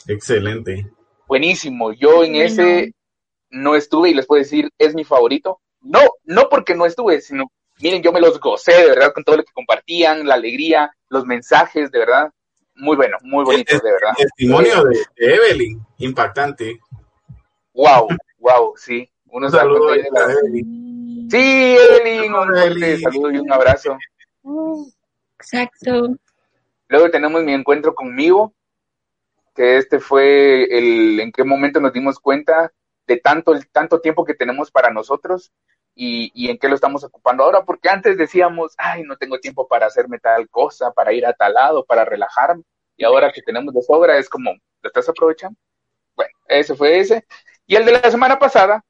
Excelente. 0.07 0.91
Buenísimo. 1.27 1.93
Yo 1.93 2.23
en 2.23 2.35
ese 2.35 2.93
no 3.49 3.75
estuve 3.75 4.09
y 4.09 4.13
les 4.13 4.25
puedo 4.25 4.41
decir, 4.41 4.69
es 4.77 4.93
mi 4.95 5.03
favorito. 5.03 5.59
No, 5.83 5.99
no 6.23 6.47
porque 6.49 6.75
no 6.75 6.85
estuve, 6.85 7.21
sino, 7.21 7.51
miren, 7.81 8.01
yo 8.01 8.11
me 8.11 8.21
los 8.21 8.39
gocé 8.39 8.73
de 8.73 8.89
verdad 8.89 9.13
con 9.13 9.23
todo 9.23 9.37
lo 9.37 9.43
que 9.43 9.53
compartían, 9.53 10.25
la 10.25 10.35
alegría, 10.35 10.91
los 11.09 11.25
mensajes, 11.25 11.91
de 11.91 11.99
verdad. 11.99 12.31
Muy 12.75 12.95
bueno, 12.95 13.17
muy 13.21 13.43
bonito, 13.43 13.77
de 13.77 13.91
verdad. 13.91 14.13
testimonio 14.17 14.83
de, 14.85 14.97
de, 15.15 15.35
Evelyn, 15.35 15.85
impactante. 15.99 16.79
Wow, 17.73 18.07
wow, 18.39 18.73
sí. 18.75 19.07
Uno 19.27 19.47
Un 19.47 19.51
saludo 19.51 19.89
a 19.89 19.95
Evelyn. 19.95 21.27
Sí, 21.29 21.77
Evelyn, 21.77 22.33
un 22.33 22.47
fuerte 22.47 22.97
saludo 22.99 23.31
y 23.31 23.37
un 23.39 23.51
abrazo. 23.51 23.97
Exacto. 25.37 26.15
Luego 26.87 27.09
tenemos 27.09 27.43
mi 27.43 27.53
encuentro 27.53 27.93
conmigo, 27.93 28.53
que 29.55 29.77
este 29.77 29.99
fue 29.99 30.63
el 30.65 31.19
en 31.19 31.31
qué 31.31 31.43
momento 31.43 31.79
nos 31.79 31.93
dimos 31.93 32.19
cuenta 32.19 32.71
de 33.07 33.17
tanto 33.17 33.53
el 33.53 33.67
tanto 33.69 33.99
tiempo 33.99 34.23
que 34.23 34.33
tenemos 34.33 34.71
para 34.71 34.89
nosotros 34.89 35.51
y, 35.95 36.31
y, 36.33 36.49
en 36.49 36.57
qué 36.57 36.67
lo 36.67 36.75
estamos 36.75 37.03
ocupando 37.03 37.43
ahora, 37.43 37.63
porque 37.63 37.89
antes 37.89 38.17
decíamos, 38.17 38.73
ay, 38.77 39.03
no 39.03 39.17
tengo 39.17 39.39
tiempo 39.39 39.67
para 39.67 39.85
hacerme 39.85 40.19
tal 40.19 40.49
cosa, 40.49 40.91
para 40.91 41.13
ir 41.13 41.25
a 41.25 41.33
tal 41.33 41.53
lado, 41.53 41.85
para 41.85 42.05
relajarme, 42.05 42.63
y 42.97 43.03
ahora 43.03 43.31
que 43.31 43.41
tenemos 43.41 43.73
de 43.73 43.81
sobra 43.81 44.17
es 44.17 44.29
como, 44.29 44.51
¿lo 44.51 44.87
estás 44.87 45.07
aprovechando? 45.09 45.57
Bueno, 46.15 46.31
ese 46.47 46.75
fue 46.75 46.99
ese. 46.99 47.25
Y 47.65 47.75
el 47.75 47.85
de 47.85 47.93
la 47.93 48.11
semana 48.11 48.37
pasada, 48.37 48.83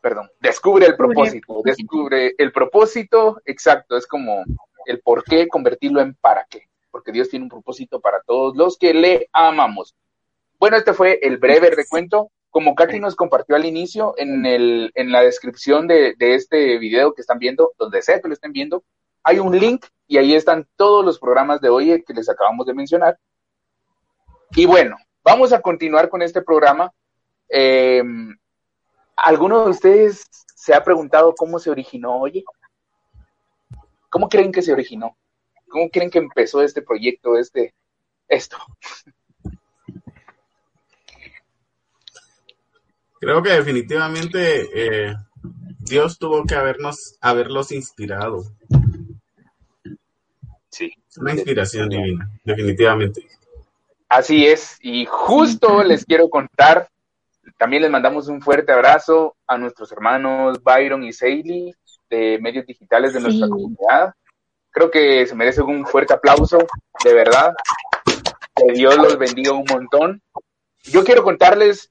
perdón, 0.00 0.30
descubre 0.40 0.86
el 0.86 0.96
propósito, 0.96 1.60
descubre 1.64 2.34
el 2.38 2.52
propósito, 2.52 3.40
exacto, 3.44 3.96
es 3.96 4.06
como 4.06 4.44
el 4.86 5.00
por 5.00 5.24
qué 5.24 5.48
convertirlo 5.48 6.00
en 6.00 6.14
para 6.14 6.46
qué 6.48 6.68
porque 6.90 7.12
Dios 7.12 7.28
tiene 7.28 7.44
un 7.44 7.50
propósito 7.50 8.00
para 8.00 8.20
todos 8.22 8.56
los 8.56 8.76
que 8.76 8.94
le 8.94 9.28
amamos. 9.32 9.94
Bueno, 10.58 10.76
este 10.76 10.92
fue 10.92 11.20
el 11.22 11.38
breve 11.38 11.70
recuento. 11.70 12.30
Como 12.50 12.74
Katy 12.74 12.98
nos 13.00 13.14
compartió 13.14 13.56
al 13.56 13.66
inicio, 13.66 14.14
en, 14.16 14.46
el, 14.46 14.90
en 14.94 15.12
la 15.12 15.22
descripción 15.22 15.86
de, 15.86 16.14
de 16.18 16.34
este 16.34 16.78
video 16.78 17.14
que 17.14 17.20
están 17.20 17.38
viendo, 17.38 17.72
donde 17.78 18.02
sea 18.02 18.20
que 18.20 18.28
lo 18.28 18.34
estén 18.34 18.52
viendo, 18.52 18.84
hay 19.22 19.38
un 19.38 19.58
link 19.58 19.86
y 20.06 20.16
ahí 20.16 20.34
están 20.34 20.66
todos 20.76 21.04
los 21.04 21.18
programas 21.18 21.60
de 21.60 21.68
hoy 21.68 22.02
que 22.04 22.14
les 22.14 22.28
acabamos 22.28 22.66
de 22.66 22.74
mencionar. 22.74 23.18
Y 24.52 24.64
bueno, 24.64 24.96
vamos 25.22 25.52
a 25.52 25.60
continuar 25.60 26.08
con 26.08 26.22
este 26.22 26.40
programa. 26.40 26.92
Eh, 27.50 28.02
¿Alguno 29.16 29.64
de 29.64 29.70
ustedes 29.70 30.24
se 30.54 30.74
ha 30.74 30.82
preguntado 30.82 31.34
cómo 31.34 31.58
se 31.58 31.70
originó 31.70 32.18
Oye? 32.20 32.44
¿Cómo 34.08 34.28
creen 34.28 34.52
que 34.52 34.62
se 34.62 34.72
originó? 34.72 35.16
¿Cómo 35.68 35.90
creen 35.90 36.10
que 36.10 36.18
empezó 36.18 36.62
este 36.62 36.80
proyecto, 36.80 37.36
este, 37.36 37.74
esto? 38.28 38.56
Creo 43.20 43.42
que 43.42 43.50
definitivamente 43.50 44.68
eh, 44.74 45.14
Dios 45.78 46.18
tuvo 46.18 46.44
que 46.44 46.54
habernos, 46.54 47.16
haberlos 47.20 47.72
inspirado. 47.72 48.44
Sí. 50.70 50.92
Una 51.16 51.32
inspiración 51.32 51.88
divina, 51.88 52.30
definitivamente. 52.44 53.26
Así 54.08 54.46
es, 54.46 54.78
y 54.80 55.04
justo 55.06 55.82
les 55.82 56.04
quiero 56.04 56.30
contar, 56.30 56.88
también 57.58 57.82
les 57.82 57.90
mandamos 57.90 58.28
un 58.28 58.40
fuerte 58.40 58.72
abrazo 58.72 59.36
a 59.46 59.58
nuestros 59.58 59.92
hermanos 59.92 60.62
Byron 60.62 61.04
y 61.04 61.12
Seili 61.12 61.74
de 62.08 62.38
medios 62.40 62.64
digitales 62.64 63.12
de 63.12 63.20
nuestra 63.20 63.48
comunidad 63.48 64.14
creo 64.78 64.90
que 64.90 65.26
se 65.26 65.34
merece 65.34 65.60
un 65.62 65.84
fuerte 65.86 66.14
aplauso, 66.14 66.58
de 67.04 67.12
verdad. 67.12 67.52
Que 68.54 68.72
Dios 68.72 68.96
los 68.96 69.18
bendiga 69.18 69.52
un 69.52 69.64
montón. 69.68 70.22
Yo 70.84 71.04
quiero 71.04 71.24
contarles, 71.24 71.90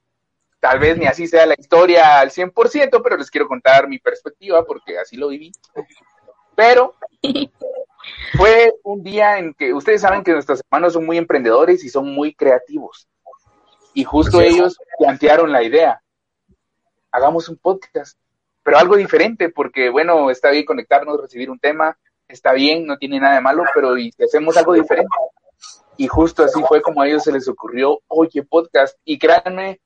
tal 0.59 0.79
vez 0.79 0.97
ni 0.97 1.05
así 1.05 1.27
sea 1.27 1.45
la 1.45 1.55
historia 1.57 2.19
al 2.19 2.31
100%, 2.31 3.01
pero 3.03 3.17
les 3.17 3.29
quiero 3.29 3.47
contar 3.47 3.87
mi 3.87 3.99
perspectiva 3.99 4.65
porque 4.65 4.97
así 4.97 5.17
lo 5.17 5.29
viví. 5.29 5.51
Pero 6.55 6.95
fue 8.37 8.73
un 8.83 9.03
día 9.03 9.37
en 9.37 9.53
que 9.53 9.73
ustedes 9.73 10.01
saben 10.01 10.23
que 10.23 10.31
nuestros 10.31 10.61
hermanos 10.61 10.93
son 10.93 11.05
muy 11.05 11.17
emprendedores 11.17 11.83
y 11.83 11.89
son 11.89 12.13
muy 12.13 12.33
creativos. 12.33 13.07
Y 13.93 14.03
justo 14.03 14.41
ellos 14.41 14.77
plantearon 14.99 15.51
la 15.51 15.63
idea. 15.63 16.01
Hagamos 17.11 17.49
un 17.49 17.57
podcast, 17.57 18.17
pero 18.63 18.77
algo 18.77 18.95
diferente 18.95 19.49
porque, 19.49 19.89
bueno, 19.89 20.29
está 20.29 20.51
bien 20.51 20.65
conectarnos, 20.65 21.19
recibir 21.19 21.49
un 21.49 21.59
tema, 21.59 21.97
está 22.27 22.53
bien, 22.53 22.85
no 22.85 22.97
tiene 22.97 23.19
nada 23.19 23.35
de 23.35 23.41
malo, 23.41 23.63
pero 23.73 23.97
y 23.97 24.11
si 24.11 24.23
hacemos 24.23 24.55
algo 24.57 24.73
diferente. 24.73 25.09
Y 25.97 26.07
justo 26.07 26.43
así 26.43 26.61
fue 26.67 26.81
como 26.81 27.01
a 27.01 27.07
ellos 27.07 27.23
se 27.23 27.31
les 27.31 27.47
ocurrió, 27.47 27.99
oye, 28.07 28.43
podcast. 28.43 28.97
Y 29.03 29.17
créanme, 29.17 29.81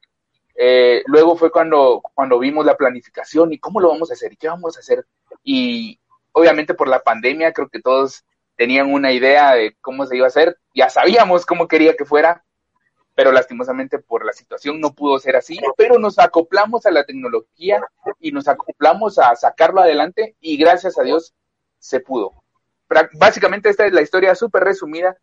eh, 0.64 1.02
luego 1.08 1.36
fue 1.36 1.50
cuando, 1.50 2.04
cuando 2.14 2.38
vimos 2.38 2.64
la 2.68 2.78
planificación 2.78 3.52
y 3.52 3.58
cómo 3.58 3.80
lo 3.80 3.90
vamos 3.90 4.12
a 4.12 4.14
hacer 4.14 4.34
y 4.34 4.38
qué 4.38 4.48
vamos 4.48 4.78
a 4.78 4.82
hacer. 4.82 5.08
Y 5.44 6.00
obviamente 6.34 6.76
por 6.76 6.88
la 6.88 7.00
pandemia 7.00 7.52
creo 7.52 7.68
que 7.68 7.82
todos 7.82 8.24
tenían 8.56 8.94
una 8.94 9.12
idea 9.12 9.56
de 9.56 9.76
cómo 9.82 10.06
se 10.06 10.18
iba 10.18 10.26
a 10.26 10.28
hacer, 10.28 10.56
ya 10.76 10.88
sabíamos 10.88 11.48
cómo 11.48 11.68
quería 11.68 11.96
que 11.96 12.06
fuera, 12.06 12.46
pero 13.16 13.32
lastimosamente 13.32 13.98
por 13.98 14.24
la 14.24 14.34
situación 14.34 14.80
no 14.80 14.94
pudo 14.94 15.18
ser 15.18 15.36
así, 15.36 15.60
pero 15.78 15.98
nos 15.98 16.20
acoplamos 16.20 16.86
a 16.86 16.92
la 16.92 17.06
tecnología 17.06 17.82
y 18.20 18.32
nos 18.32 18.48
acoplamos 18.48 19.18
a 19.18 19.36
sacarlo 19.36 19.82
adelante 19.82 20.36
y 20.40 20.58
gracias 20.58 21.00
a 21.00 21.02
Dios 21.02 21.34
se 21.80 22.02
pudo. 22.02 22.34
Básicamente 23.14 23.68
esta 23.68 23.88
es 23.88 23.94
la 23.94 24.04
historia 24.04 24.36
súper 24.36 24.64
resumida 24.64 25.18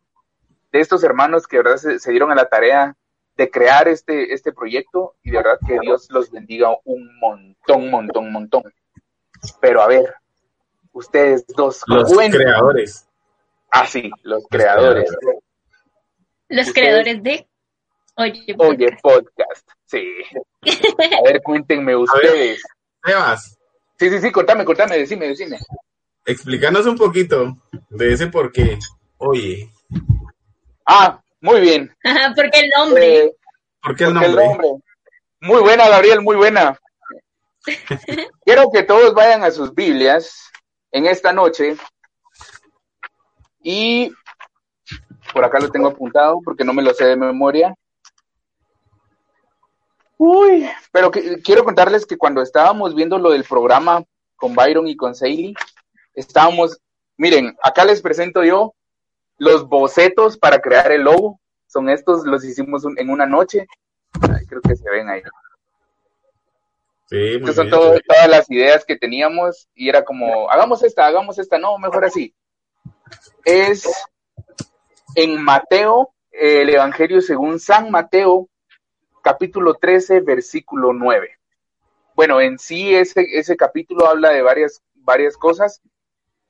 de 0.73 0.80
estos 0.80 1.04
hermanos 1.04 1.47
que 1.47 1.59
verdad 1.59 1.76
se, 1.76 2.11
dieron 2.11 2.33
a 2.33 2.35
la 2.35 2.49
tarea 2.49 2.97
de 3.38 3.50
crear 3.50 3.87
este, 3.87 4.35
este 4.35 4.52
proyecto 4.52 5.14
y 5.23 5.30
de 5.30 5.37
verdad 5.37 5.59
que 5.64 5.78
Dios 5.80 6.09
los 6.11 6.30
bendiga 6.30 6.76
un 6.85 7.09
montón, 7.21 7.88
montón, 7.88 8.33
montón. 8.33 8.64
Pero 9.61 9.80
a 9.80 9.87
ver, 9.87 10.12
ustedes 10.92 11.47
dos. 11.47 11.83
Los 11.87 12.12
cuenten. 12.12 12.40
creadores. 12.40 13.09
Ah, 13.71 13.87
sí, 13.87 14.11
los, 14.25 14.42
los 14.42 14.49
creadores. 14.49 15.09
creadores. 15.09 15.45
Los 16.49 16.73
creadores 16.73 17.23
de 17.23 17.47
Oye 18.16 18.54
Podcast. 18.57 18.80
Oye 18.80 18.99
Podcast, 19.00 19.68
sí. 19.87 20.04
A 21.16 21.23
ver, 21.23 21.40
cuéntenme 21.40 21.95
ustedes. 21.97 22.61
Sebas. 23.04 23.57
Sí, 24.00 24.11
sí, 24.11 24.18
sí, 24.18 24.33
contame, 24.33 24.64
contame, 24.64 24.99
decime, 24.99 25.28
decime. 25.28 25.59
Explícanos 26.26 26.87
un 26.87 26.97
poquito 26.97 27.57
de 27.88 28.12
ese 28.12 28.26
por 28.26 28.50
qué. 28.50 28.78
Oye. 29.18 29.71
Ah, 30.85 31.23
muy 31.40 31.61
bien. 31.61 31.95
Ajá, 32.04 32.35
¿por 32.35 32.50
qué 32.50 32.61
el 32.61 32.71
nombre? 32.76 33.18
Eh, 33.18 33.37
¿Por 33.83 33.97
qué 33.97 34.04
el 34.04 34.14
nombre? 34.14 34.30
el 34.30 34.37
nombre? 34.37 34.68
Muy 35.40 35.61
buena, 35.61 35.88
Gabriel, 35.88 36.21
muy 36.21 36.37
buena. 36.37 36.78
Quiero 38.45 38.71
que 38.71 38.83
todos 38.83 39.14
vayan 39.14 39.45
a 39.45 39.50
sus 39.50 39.75
Biblias 39.75 40.50
en 40.90 41.07
esta 41.07 41.33
noche 41.33 41.76
y 43.62 44.12
por 45.33 45.45
acá 45.45 45.61
lo 45.61 45.71
tengo 45.71 45.88
apuntado 45.88 46.40
porque 46.45 46.64
no 46.64 46.73
me 46.73 46.83
lo 46.83 46.92
sé 46.95 47.04
de 47.04 47.16
memoria. 47.16 47.75
Uy, 50.16 50.68
pero 50.90 51.11
que, 51.11 51.40
quiero 51.42 51.64
contarles 51.64 52.04
que 52.04 52.16
cuando 52.18 52.42
estábamos 52.42 52.95
viendo 52.95 53.18
lo 53.18 53.30
del 53.30 53.45
programa 53.45 54.02
con 54.37 54.54
Byron 54.54 54.88
y 54.88 54.97
con 54.97 55.14
Seili, 55.14 55.54
estábamos, 56.14 56.80
miren, 57.16 57.57
acá 57.62 57.85
les 57.85 58.02
presento 58.02 58.42
yo 58.42 58.75
los 59.38 59.68
bocetos 59.68 60.37
para 60.37 60.61
crear 60.61 60.92
el 60.92 61.02
logo. 61.02 61.40
Son 61.66 61.88
estos, 61.88 62.25
los 62.25 62.45
hicimos 62.45 62.85
en 62.97 63.11
una 63.11 63.26
noche. 63.26 63.66
creo 64.49 64.61
que 64.61 64.76
se 64.76 64.90
ven 64.90 65.09
ahí. 65.09 65.23
Sí, 67.09 67.40
son 67.54 67.71
todas 67.71 68.28
las 68.28 68.50
ideas 68.50 68.85
que 68.85 68.97
teníamos 68.97 69.66
y 69.75 69.88
era 69.88 70.04
como, 70.04 70.50
hagamos 70.50 70.83
esta, 70.83 71.07
hagamos 71.07 71.38
esta, 71.38 71.59
no, 71.59 71.78
mejor 71.78 72.04
así. 72.04 72.35
Es 73.47 73.90
en 75.14 75.42
Mateo, 75.42 76.12
el 76.30 76.68
Evangelio 76.68 77.23
según 77.23 77.61
San 77.61 77.90
Mateo, 77.90 78.49
capítulo 79.23 79.75
13, 79.75 80.21
versículo 80.21 80.92
9. 80.92 81.30
Bueno, 82.14 82.42
en 82.42 82.59
sí 82.59 82.95
ese, 82.95 83.26
ese 83.38 83.57
capítulo 83.57 84.07
habla 84.07 84.28
de 84.30 84.42
varias, 84.42 84.83
varias 84.97 85.37
cosas, 85.38 85.80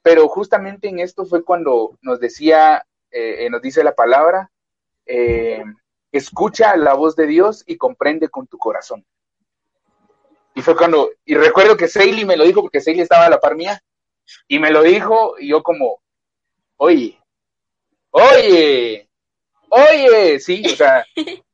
pero 0.02 0.28
justamente 0.28 0.88
en 0.88 0.98
esto 1.00 1.26
fue 1.26 1.44
cuando 1.44 1.98
nos 2.02 2.20
decía, 2.20 2.86
eh, 3.10 3.46
eh, 3.46 3.50
nos 3.50 3.62
dice 3.62 3.84
la 3.84 3.94
palabra, 3.94 4.50
eh, 5.06 5.64
escucha 6.12 6.76
la 6.76 6.94
voz 6.94 7.16
de 7.16 7.26
Dios 7.26 7.64
y 7.66 7.76
comprende 7.76 8.28
con 8.28 8.46
tu 8.46 8.58
corazón. 8.58 9.04
Y 10.54 10.62
fue 10.62 10.76
cuando, 10.76 11.10
y 11.24 11.34
recuerdo 11.34 11.76
que 11.76 11.88
Seili 11.88 12.24
me 12.24 12.36
lo 12.36 12.44
dijo 12.44 12.62
porque 12.62 12.80
Seili 12.80 13.00
estaba 13.00 13.26
a 13.26 13.30
la 13.30 13.40
par 13.40 13.54
mía, 13.54 13.80
y 14.46 14.58
me 14.58 14.70
lo 14.70 14.82
dijo, 14.82 15.36
y 15.38 15.48
yo 15.48 15.62
como, 15.62 16.00
oye, 16.76 17.18
oye, 18.10 19.08
oye, 19.70 20.40
sí, 20.40 20.62
o 20.66 20.76
sea, 20.76 21.04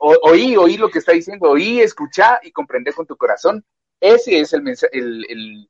oí, 0.00 0.56
oí 0.56 0.76
lo 0.76 0.88
que 0.88 0.98
está 0.98 1.12
diciendo, 1.12 1.50
oí, 1.50 1.80
escuchá 1.80 2.40
y 2.42 2.52
comprender 2.52 2.94
con 2.94 3.06
tu 3.06 3.16
corazón. 3.16 3.64
Ese 4.00 4.40
es 4.40 4.52
el, 4.52 4.66
el, 4.68 5.26
el, 5.28 5.69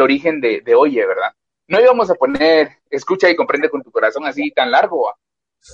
origen 0.00 0.40
de, 0.40 0.60
de, 0.60 0.74
oye, 0.74 1.04
¿verdad? 1.06 1.32
No 1.66 1.80
íbamos 1.80 2.10
a 2.10 2.14
poner 2.14 2.78
escucha 2.90 3.28
y 3.30 3.36
comprende 3.36 3.70
con 3.70 3.82
tu 3.82 3.90
corazón 3.90 4.26
así 4.26 4.50
tan 4.50 4.70
largo, 4.70 5.12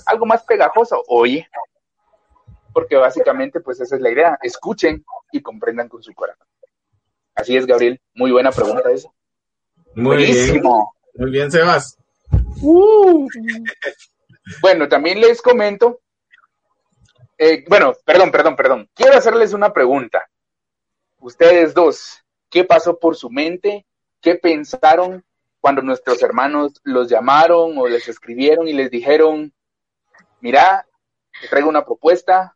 algo 0.05 0.25
más 0.25 0.43
pegajoso, 0.43 1.03
oye. 1.07 1.47
Porque 2.73 2.95
básicamente, 2.95 3.59
pues 3.59 3.81
esa 3.81 3.95
es 3.95 4.01
la 4.01 4.11
idea, 4.11 4.39
escuchen 4.41 5.03
y 5.31 5.41
comprendan 5.41 5.89
con 5.89 6.01
su 6.01 6.13
corazón. 6.13 6.47
Así 7.35 7.57
es, 7.57 7.65
Gabriel, 7.65 7.99
muy 8.13 8.31
buena 8.31 8.51
pregunta 8.51 8.89
esa. 8.91 9.09
Muy 9.95 10.17
bien. 10.17 10.63
Muy 11.15 11.31
bien, 11.31 11.51
Sebas. 11.51 11.97
Uh. 12.61 13.27
bueno, 14.61 14.87
también 14.87 15.19
les 15.19 15.41
comento 15.41 15.99
eh, 17.43 17.65
bueno, 17.67 17.95
perdón, 18.05 18.29
perdón, 18.29 18.55
perdón. 18.55 18.89
Quiero 18.93 19.17
hacerles 19.17 19.53
una 19.53 19.73
pregunta. 19.73 20.29
Ustedes 21.17 21.73
dos, 21.73 22.20
¿qué 22.51 22.65
pasó 22.65 22.99
por 22.99 23.15
su 23.15 23.31
mente? 23.31 23.87
¿Qué 24.21 24.35
pensaron 24.35 25.25
cuando 25.59 25.81
nuestros 25.81 26.21
hermanos 26.21 26.73
los 26.83 27.09
llamaron 27.09 27.77
o 27.77 27.87
les 27.87 28.07
escribieron 28.07 28.67
y 28.67 28.73
les 28.73 28.91
dijeron, 28.91 29.51
mira, 30.41 30.85
te 31.41 31.47
traigo 31.47 31.69
una 31.69 31.85
propuesta, 31.85 32.55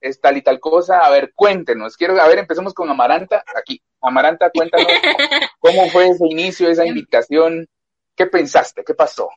es 0.00 0.20
tal 0.20 0.38
y 0.38 0.42
tal 0.42 0.60
cosa? 0.60 1.00
A 1.00 1.10
ver, 1.10 1.32
cuéntenos. 1.34 1.96
Quiero, 1.96 2.18
a 2.20 2.28
ver, 2.28 2.38
empecemos 2.38 2.72
con 2.72 2.88
Amaranta. 2.88 3.44
Aquí, 3.54 3.82
Amaranta, 4.00 4.50
cuéntanos 4.50 4.86
cómo 5.58 5.88
fue 5.90 6.08
ese 6.08 6.26
inicio, 6.26 6.70
esa 6.70 6.86
invitación. 6.86 7.68
¿Qué 8.14 8.26
pensaste? 8.26 8.84
¿Qué 8.84 8.94
pasó? 8.94 9.28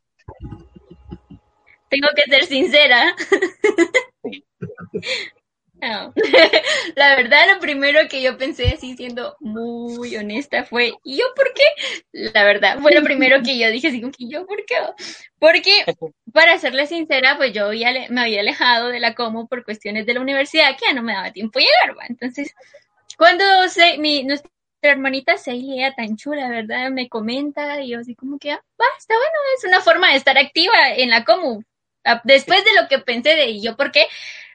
Tengo 1.90 2.08
que 2.16 2.24
ser 2.30 2.46
sincera. 2.46 3.16
La 6.96 7.16
verdad, 7.16 7.54
lo 7.54 7.60
primero 7.60 8.00
que 8.10 8.22
yo 8.22 8.38
pensé, 8.38 8.74
así 8.74 8.96
siendo 8.96 9.36
muy 9.40 10.16
honesta, 10.16 10.64
fue, 10.64 10.94
¿y 11.04 11.18
yo 11.18 11.26
por 11.36 11.54
qué? 11.54 11.64
La 12.34 12.44
verdad, 12.44 12.80
fue 12.80 12.94
lo 12.94 13.04
primero 13.04 13.42
que 13.44 13.58
yo 13.58 13.70
dije, 13.70 13.90
así 13.90 14.00
como 14.02 14.12
que 14.12 14.28
yo 14.28 14.46
por 14.46 14.66
qué? 14.66 14.76
Porque, 15.40 15.86
para 16.34 16.58
serle 16.58 16.88
sincera, 16.88 17.38
pues 17.38 17.54
yo 17.54 17.70
me 18.10 18.22
había 18.22 18.40
alejado 18.40 18.90
de 18.90 19.00
la 19.00 19.16
Como 19.16 19.48
por 19.48 19.64
cuestiones 19.64 20.06
de 20.06 20.14
la 20.14 20.22
universidad, 20.22 20.78
que 20.78 20.86
ya 20.88 20.94
no 20.94 21.04
me 21.04 21.14
daba 21.14 21.32
tiempo 21.32 21.60
llegar, 21.60 21.98
¿va? 21.98 22.06
Entonces, 22.08 22.54
cuando 23.18 23.44
se, 23.70 23.98
mi, 23.98 24.24
nuestra 24.24 24.50
hermanita 24.82 25.38
Celia, 25.38 25.94
tan 25.94 26.16
chula, 26.16 26.50
¿verdad? 26.50 26.90
Me 26.92 27.10
comenta, 27.10 27.82
y 27.82 27.90
yo 27.90 28.00
así 28.00 28.16
como 28.16 28.40
que, 28.40 28.52
ah, 28.52 28.64
va, 28.80 28.86
está 28.98 29.16
bueno, 29.16 29.32
es 29.58 29.64
una 29.66 29.82
forma 29.82 30.12
de 30.12 30.18
estar 30.18 30.38
activa 30.38 30.94
en 30.96 31.10
la 31.10 31.24
Como. 31.26 31.64
Ah, 32.04 32.22
después 32.24 32.64
de 32.64 32.74
lo 32.80 32.88
que 32.88 33.00
pensé 33.00 33.36
de, 33.36 33.48
¿y 33.48 33.64
yo 33.64 33.76
por 33.76 33.92
qué? 33.92 34.08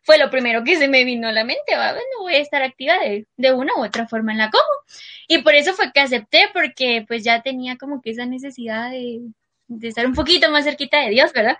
Fue 0.02 0.18
lo 0.18 0.30
primero 0.30 0.64
que 0.64 0.76
se 0.76 0.88
me 0.88 1.04
vino 1.04 1.28
a 1.28 1.32
la 1.32 1.44
mente, 1.44 1.76
¿va? 1.76 1.92
Bueno, 1.92 2.06
voy 2.20 2.34
a 2.34 2.38
estar 2.38 2.62
activa 2.62 2.98
de, 2.98 3.26
de 3.36 3.52
una 3.52 3.74
u 3.76 3.84
otra 3.84 4.06
forma 4.08 4.32
en 4.32 4.38
la 4.38 4.50
como. 4.50 4.64
Y 5.28 5.38
por 5.38 5.54
eso 5.54 5.74
fue 5.74 5.92
que 5.92 6.00
acepté, 6.00 6.48
porque 6.52 7.04
pues 7.06 7.24
ya 7.24 7.42
tenía 7.42 7.76
como 7.76 8.00
que 8.00 8.10
esa 8.10 8.26
necesidad 8.26 8.90
de, 8.90 9.20
de 9.68 9.88
estar 9.88 10.06
un 10.06 10.14
poquito 10.14 10.50
más 10.50 10.64
cerquita 10.64 11.00
de 11.00 11.10
Dios, 11.10 11.32
¿verdad? 11.32 11.56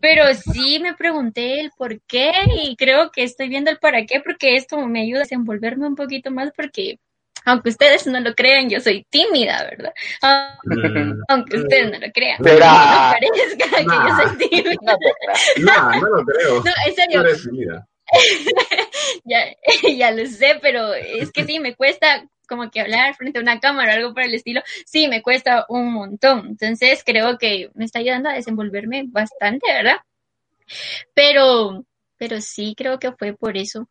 Pero 0.00 0.24
sí 0.34 0.80
me 0.80 0.94
pregunté 0.94 1.60
el 1.60 1.70
por 1.76 2.00
qué 2.02 2.32
y 2.64 2.74
creo 2.76 3.12
que 3.12 3.22
estoy 3.22 3.48
viendo 3.48 3.70
el 3.70 3.78
para 3.78 4.04
qué, 4.04 4.20
porque 4.20 4.56
esto 4.56 4.76
me 4.86 5.02
ayuda 5.02 5.20
a 5.20 5.22
desenvolverme 5.22 5.86
un 5.86 5.94
poquito 5.94 6.32
más, 6.32 6.50
porque 6.56 6.98
aunque 7.44 7.70
ustedes 7.70 8.06
no 8.06 8.20
lo 8.20 8.34
crean, 8.34 8.68
yo 8.68 8.80
soy 8.80 9.06
tímida, 9.10 9.64
¿verdad? 9.70 9.92
Mm. 10.64 11.20
Aunque 11.28 11.56
ustedes 11.58 11.92
no 11.92 12.06
lo 12.06 12.12
crean. 12.12 12.38
Pero, 12.42 12.58
no 12.58 13.12
parezca 13.12 13.76
que 13.76 13.84
yo 13.84 14.16
soy 14.16 14.48
tímida. 14.48 14.96
No, 15.58 16.00
no 16.00 16.16
lo 16.16 16.24
creo. 16.24 16.62
No, 16.62 16.72
en 16.86 16.94
serio. 16.94 17.22
ya, 19.24 19.46
ya 19.96 20.10
lo 20.10 20.26
sé, 20.26 20.58
pero 20.60 20.94
es 20.94 21.32
que 21.32 21.44
sí, 21.44 21.60
me 21.60 21.74
cuesta 21.74 22.26
como 22.48 22.70
que 22.70 22.80
hablar 22.80 23.14
frente 23.14 23.38
a 23.38 23.42
una 23.42 23.60
cámara 23.60 23.94
o 23.94 23.96
algo 23.96 24.14
por 24.14 24.24
el 24.24 24.34
estilo, 24.34 24.62
sí, 24.84 25.08
me 25.08 25.22
cuesta 25.22 25.64
un 25.68 25.92
montón. 25.92 26.48
Entonces 26.48 27.02
creo 27.04 27.38
que 27.38 27.70
me 27.74 27.86
está 27.86 28.00
ayudando 28.00 28.28
a 28.28 28.34
desenvolverme 28.34 29.04
bastante, 29.06 29.72
¿verdad? 29.72 29.96
Pero, 31.14 31.84
pero 32.18 32.40
sí 32.40 32.74
creo 32.76 32.98
que 32.98 33.12
fue 33.12 33.34
por 33.34 33.56
eso. 33.56 33.88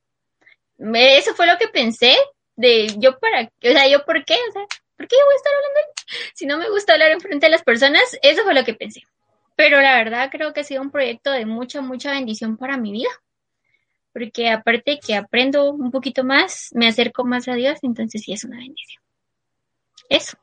Eso 0.78 1.36
fue 1.36 1.48
lo 1.48 1.58
que 1.58 1.68
pensé, 1.68 2.16
de 2.56 2.88
yo 2.98 3.18
para, 3.20 3.44
o 3.44 3.50
sea, 3.62 3.88
yo 3.88 4.06
por 4.06 4.24
qué, 4.26 4.36
o 4.50 4.52
sea, 4.52 4.66
¿por 4.98 5.08
qué 5.08 5.16
yo 5.18 5.26
voy 5.26 5.34
a 5.34 5.38
estar 5.38 5.54
hablando 5.54 5.80
ahí? 5.80 6.32
Si 6.36 6.46
no 6.46 6.58
me 6.58 6.70
gusta 6.70 6.94
hablar 6.94 7.12
enfrente 7.12 7.46
de 7.46 7.52
las 7.52 7.64
personas, 7.64 8.18
eso 8.22 8.44
fue 8.44 8.54
lo 8.54 8.64
que 8.64 8.74
pensé. 8.74 9.02
Pero 9.56 9.82
la 9.82 9.98
verdad 9.98 10.30
creo 10.32 10.54
que 10.54 10.62
ha 10.62 10.64
sido 10.64 10.82
un 10.82 10.92
proyecto 10.92 11.32
de 11.32 11.46
mucha, 11.46 11.82
mucha 11.82 12.12
bendición 12.12 12.58
para 12.58 12.78
mi 12.78 12.92
vida. 12.92 13.10
Porque 14.14 14.50
aparte 14.50 15.00
que 15.00 15.16
aprendo 15.16 15.72
un 15.72 15.92
poquito 15.92 16.24
más, 16.24 16.70
me 16.74 16.88
acerco 16.88 17.24
más 17.24 17.48
a 17.48 17.54
Dios, 17.54 17.80
entonces 17.82 18.24
sí 18.24 18.34
es 18.34 18.44
una 18.44 18.58
bendición. 18.58 19.02
Eso. 20.10 20.38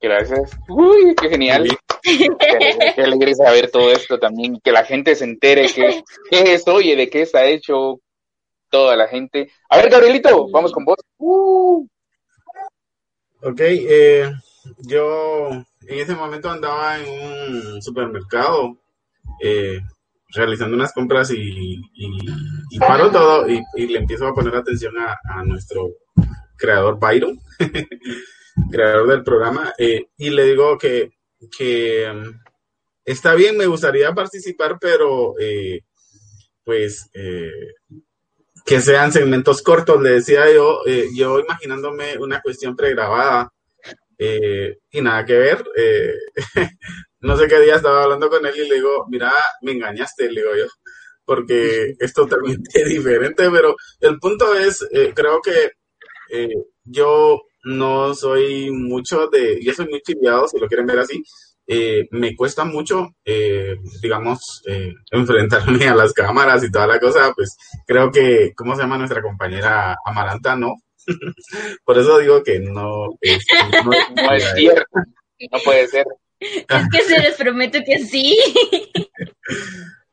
Gracias. 0.00 0.56
Uy, 0.68 1.14
qué 1.20 1.28
genial. 1.28 1.68
qué, 2.02 3.02
alegre 3.02 3.34
saber 3.34 3.70
todo 3.70 3.92
esto 3.92 4.18
también, 4.18 4.58
que 4.60 4.72
la 4.72 4.84
gente 4.84 5.14
se 5.14 5.24
entere 5.24 5.66
qué 5.68 6.02
es, 6.30 6.66
oye, 6.66 6.96
de 6.96 7.10
qué 7.10 7.22
está 7.22 7.44
hecho, 7.44 8.00
toda 8.70 8.96
la 8.96 9.08
gente. 9.08 9.50
A 9.68 9.76
ver, 9.76 9.90
Gabrielito, 9.90 10.48
vamos 10.50 10.72
con 10.72 10.84
vos. 10.84 10.98
Uh. 11.18 11.86
Ok, 13.42 13.60
eh, 13.60 14.30
yo 14.78 15.48
en 15.50 15.98
ese 15.98 16.14
momento 16.14 16.50
andaba 16.50 16.98
en 16.98 17.08
un 17.08 17.82
supermercado 17.82 18.78
eh, 19.42 19.80
realizando 20.34 20.76
unas 20.76 20.92
compras 20.92 21.30
y, 21.34 21.80
paro 22.78 23.10
todo 23.10 23.46
y, 23.48 23.86
le 23.86 23.98
empiezo 23.98 24.26
a 24.26 24.34
poner 24.34 24.54
atención 24.54 24.94
a, 24.98 25.42
nuestro 25.44 25.88
creador 26.56 26.98
Byron, 27.00 27.40
creador 28.70 29.08
del 29.08 29.24
programa, 29.24 29.72
eh, 29.78 30.08
y 30.18 30.30
le 30.30 30.44
digo 30.44 30.76
que, 30.76 31.10
que 31.56 32.06
um, 32.10 32.38
está 33.06 33.34
bien, 33.34 33.56
me 33.56 33.66
gustaría 33.66 34.12
participar, 34.12 34.78
pero 34.78 35.34
pues 36.62 37.10
que 38.64 38.80
sean 38.80 39.12
segmentos 39.12 39.62
cortos, 39.62 40.00
le 40.02 40.10
decía 40.10 40.52
yo, 40.52 40.80
eh, 40.86 41.08
yo 41.14 41.38
imaginándome 41.38 42.16
una 42.18 42.40
cuestión 42.40 42.76
pregrabada 42.76 43.50
eh, 44.18 44.78
y 44.90 45.00
nada 45.00 45.24
que 45.24 45.34
ver. 45.34 45.64
Eh, 45.76 46.14
no 47.20 47.36
sé 47.36 47.48
qué 47.48 47.60
día 47.60 47.76
estaba 47.76 48.04
hablando 48.04 48.28
con 48.28 48.44
él 48.46 48.54
y 48.56 48.68
le 48.68 48.76
digo, 48.76 49.06
mira, 49.08 49.32
me 49.62 49.72
engañaste, 49.72 50.30
le 50.30 50.40
digo 50.40 50.56
yo, 50.56 50.66
porque 51.24 51.94
es 51.98 52.12
totalmente 52.12 52.84
diferente, 52.88 53.50
pero 53.50 53.76
el 54.00 54.18
punto 54.18 54.54
es, 54.54 54.86
creo 55.14 55.40
que 55.40 55.72
yo 56.84 57.40
no 57.64 58.14
soy 58.14 58.70
mucho 58.70 59.26
de, 59.28 59.58
yo 59.62 59.72
soy 59.72 59.88
muy 59.88 60.00
chiviado, 60.00 60.48
si 60.48 60.58
lo 60.58 60.68
quieren 60.68 60.86
ver 60.86 61.00
así, 61.00 61.22
eh, 61.72 62.08
me 62.10 62.34
cuesta 62.34 62.64
mucho, 62.64 63.14
eh, 63.24 63.76
digamos, 64.02 64.60
eh, 64.66 64.92
enfrentarme 65.12 65.86
a 65.86 65.94
las 65.94 66.12
cámaras 66.12 66.64
y 66.64 66.70
toda 66.72 66.88
la 66.88 66.98
cosa, 66.98 67.32
pues 67.32 67.56
creo 67.86 68.10
que, 68.10 68.52
¿cómo 68.56 68.74
se 68.74 68.82
llama 68.82 68.98
nuestra 68.98 69.22
compañera 69.22 69.96
Amaranta? 70.04 70.56
No. 70.56 70.74
Por 71.84 71.96
eso 71.96 72.18
digo 72.18 72.42
que 72.42 72.58
no 72.58 73.10
es, 73.20 73.46
no, 73.84 74.32
es 74.32 74.52
cierto, 74.56 74.98
no 75.52 75.58
puede 75.64 75.86
ser. 75.86 76.06
Es 76.40 76.88
que 76.90 77.02
se 77.04 77.20
les 77.20 77.36
prometo 77.36 77.78
que 77.86 78.00
sí. 78.00 78.36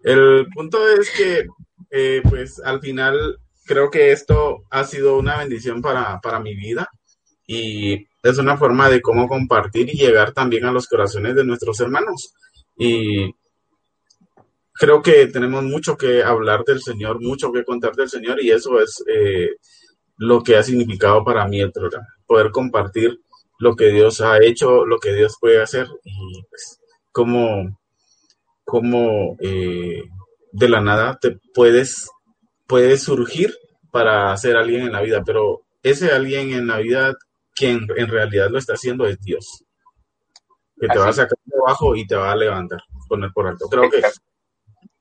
El 0.03 0.45
punto 0.53 0.77
es 0.87 1.09
que, 1.09 2.21
pues 2.29 2.61
al 2.63 2.81
final, 2.81 3.39
creo 3.65 3.89
que 3.89 4.11
esto 4.11 4.63
ha 4.69 4.83
sido 4.83 5.17
una 5.17 5.37
bendición 5.37 5.81
para, 5.81 6.19
para 6.21 6.39
mi 6.39 6.53
vida 6.53 6.87
y 7.47 8.05
es 8.29 8.37
una 8.37 8.57
forma 8.57 8.89
de 8.89 9.01
cómo 9.01 9.27
compartir 9.27 9.89
y 9.89 9.97
llegar 9.97 10.33
también 10.33 10.65
a 10.65 10.71
los 10.71 10.87
corazones 10.87 11.35
de 11.35 11.45
nuestros 11.45 11.79
hermanos. 11.79 12.33
Y 12.77 13.33
creo 14.73 15.01
que 15.01 15.27
tenemos 15.27 15.63
mucho 15.63 15.97
que 15.97 16.23
hablar 16.23 16.63
del 16.63 16.81
Señor, 16.81 17.21
mucho 17.21 17.51
que 17.51 17.63
contar 17.63 17.95
del 17.95 18.09
Señor 18.09 18.41
y 18.41 18.51
eso 18.51 18.79
es 18.79 19.03
eh, 19.07 19.49
lo 20.17 20.43
que 20.43 20.55
ha 20.55 20.63
significado 20.63 21.23
para 21.23 21.47
mí 21.47 21.59
el 21.59 21.71
programa, 21.71 22.07
poder 22.25 22.51
compartir 22.51 23.19
lo 23.59 23.75
que 23.75 23.87
Dios 23.87 24.21
ha 24.21 24.43
hecho, 24.43 24.85
lo 24.85 24.99
que 24.99 25.13
Dios 25.13 25.37
puede 25.39 25.61
hacer 25.61 25.87
y 26.03 26.43
pues, 26.49 26.79
cómo, 27.11 27.79
cómo 28.63 29.35
eh, 29.39 30.03
de 30.51 30.69
la 30.69 30.81
nada 30.81 31.17
te 31.19 31.39
puedes, 31.53 32.09
puedes 32.67 33.03
surgir 33.03 33.55
para 33.91 34.35
ser 34.37 34.57
alguien 34.57 34.83
en 34.83 34.91
la 34.91 35.01
vida, 35.01 35.23
pero 35.25 35.63
ese 35.81 36.11
alguien 36.11 36.51
en 36.51 36.67
la 36.67 36.77
vida, 36.77 37.15
quien 37.57 37.87
en 37.95 38.07
realidad 38.07 38.49
lo 38.49 38.59
está 38.59 38.73
haciendo 38.73 39.07
es 39.07 39.19
Dios, 39.21 39.63
que 40.79 40.87
te 40.87 40.99
va 40.99 41.09
a 41.09 41.13
sacar 41.13 41.37
de 41.43 41.57
abajo 41.65 41.95
y 41.95 42.05
te 42.05 42.15
va 42.15 42.31
a 42.31 42.35
levantar, 42.35 42.79
poner 43.07 43.31
por 43.33 43.47
alto. 43.47 43.67
Creo 43.67 43.89
que 43.89 44.01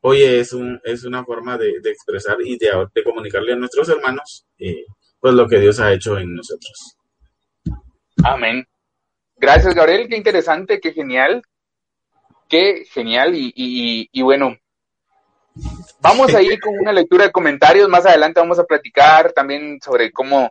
hoy 0.00 0.22
es, 0.22 0.52
un, 0.52 0.80
es 0.84 1.04
una 1.04 1.24
forma 1.24 1.58
de, 1.58 1.78
expresar 1.84 2.38
y 2.40 2.56
de, 2.56 2.70
comunicarle 3.04 3.52
a 3.52 3.56
nuestros 3.56 3.88
hermanos 3.88 4.46
eh, 4.58 4.84
pues 5.20 5.34
lo 5.34 5.46
que 5.48 5.58
Dios 5.58 5.80
ha 5.80 5.92
hecho 5.92 6.18
en 6.18 6.34
nosotros. 6.34 6.96
Amén. 8.24 8.66
Gracias, 9.36 9.74
Gabriel. 9.74 10.08
Qué 10.08 10.16
interesante, 10.16 10.80
qué 10.80 10.92
genial. 10.92 11.42
Qué 12.48 12.84
genial. 12.90 13.34
Y, 13.34 13.52
y, 14.10 14.22
bueno, 14.22 14.56
vamos 16.00 16.34
a 16.34 16.40
ir 16.40 16.58
con 16.60 16.78
una 16.78 16.92
lectura 16.92 17.24
de 17.24 17.32
comentarios. 17.32 17.88
Más 17.88 18.06
adelante 18.06 18.40
vamos 18.40 18.58
a 18.58 18.64
platicar 18.64 19.32
también 19.32 19.78
sobre 19.84 20.12
cómo, 20.12 20.50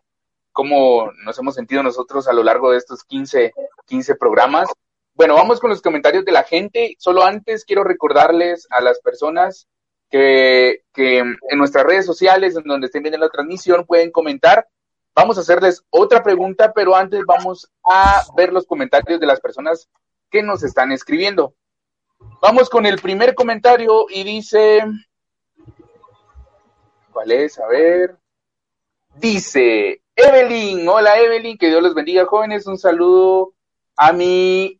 cómo 0.55 1.11
nos 1.25 1.37
hemos 1.37 1.53
sentido 1.53 1.83
nosotros 1.83 2.29
a 2.29 2.33
lo 2.33 2.41
largo 2.41 2.71
de 2.71 2.77
estos 2.77 3.03
15, 3.03 3.53
15 3.87 4.15
programas. 4.15 4.69
Bueno, 5.13 5.35
vamos 5.35 5.59
con 5.59 5.69
los 5.69 5.81
comentarios 5.81 6.23
de 6.23 6.31
la 6.31 6.43
gente. 6.43 6.95
Solo 6.97 7.25
antes 7.25 7.65
quiero 7.65 7.83
recordarles 7.83 8.65
a 8.69 8.79
las 8.79 9.01
personas 9.01 9.67
que, 10.09 10.83
que 10.93 11.19
en 11.19 11.57
nuestras 11.57 11.85
redes 11.85 12.05
sociales, 12.05 12.55
en 12.55 12.63
donde 12.63 12.85
estén 12.85 13.03
viendo 13.03 13.19
la 13.19 13.29
transmisión, 13.29 13.85
pueden 13.85 14.11
comentar. 14.11 14.65
Vamos 15.13 15.37
a 15.37 15.41
hacerles 15.41 15.83
otra 15.89 16.23
pregunta, 16.23 16.71
pero 16.73 16.95
antes 16.95 17.21
vamos 17.27 17.69
a 17.83 18.23
ver 18.37 18.53
los 18.53 18.65
comentarios 18.65 19.19
de 19.19 19.27
las 19.27 19.41
personas 19.41 19.89
que 20.31 20.41
nos 20.41 20.63
están 20.63 20.93
escribiendo. 20.93 21.53
Vamos 22.41 22.69
con 22.69 22.85
el 22.85 23.01
primer 23.01 23.35
comentario 23.35 24.05
y 24.09 24.23
dice, 24.23 24.85
¿cuál 27.11 27.31
es? 27.33 27.59
A 27.59 27.67
ver. 27.67 28.15
Dice 29.15 30.01
Evelyn, 30.15 30.87
hola 30.87 31.19
Evelyn, 31.19 31.57
que 31.57 31.67
Dios 31.67 31.83
los 31.83 31.93
bendiga 31.93 32.25
jóvenes, 32.25 32.65
un 32.67 32.77
saludo 32.77 33.53
a 33.97 34.13
mi 34.13 34.79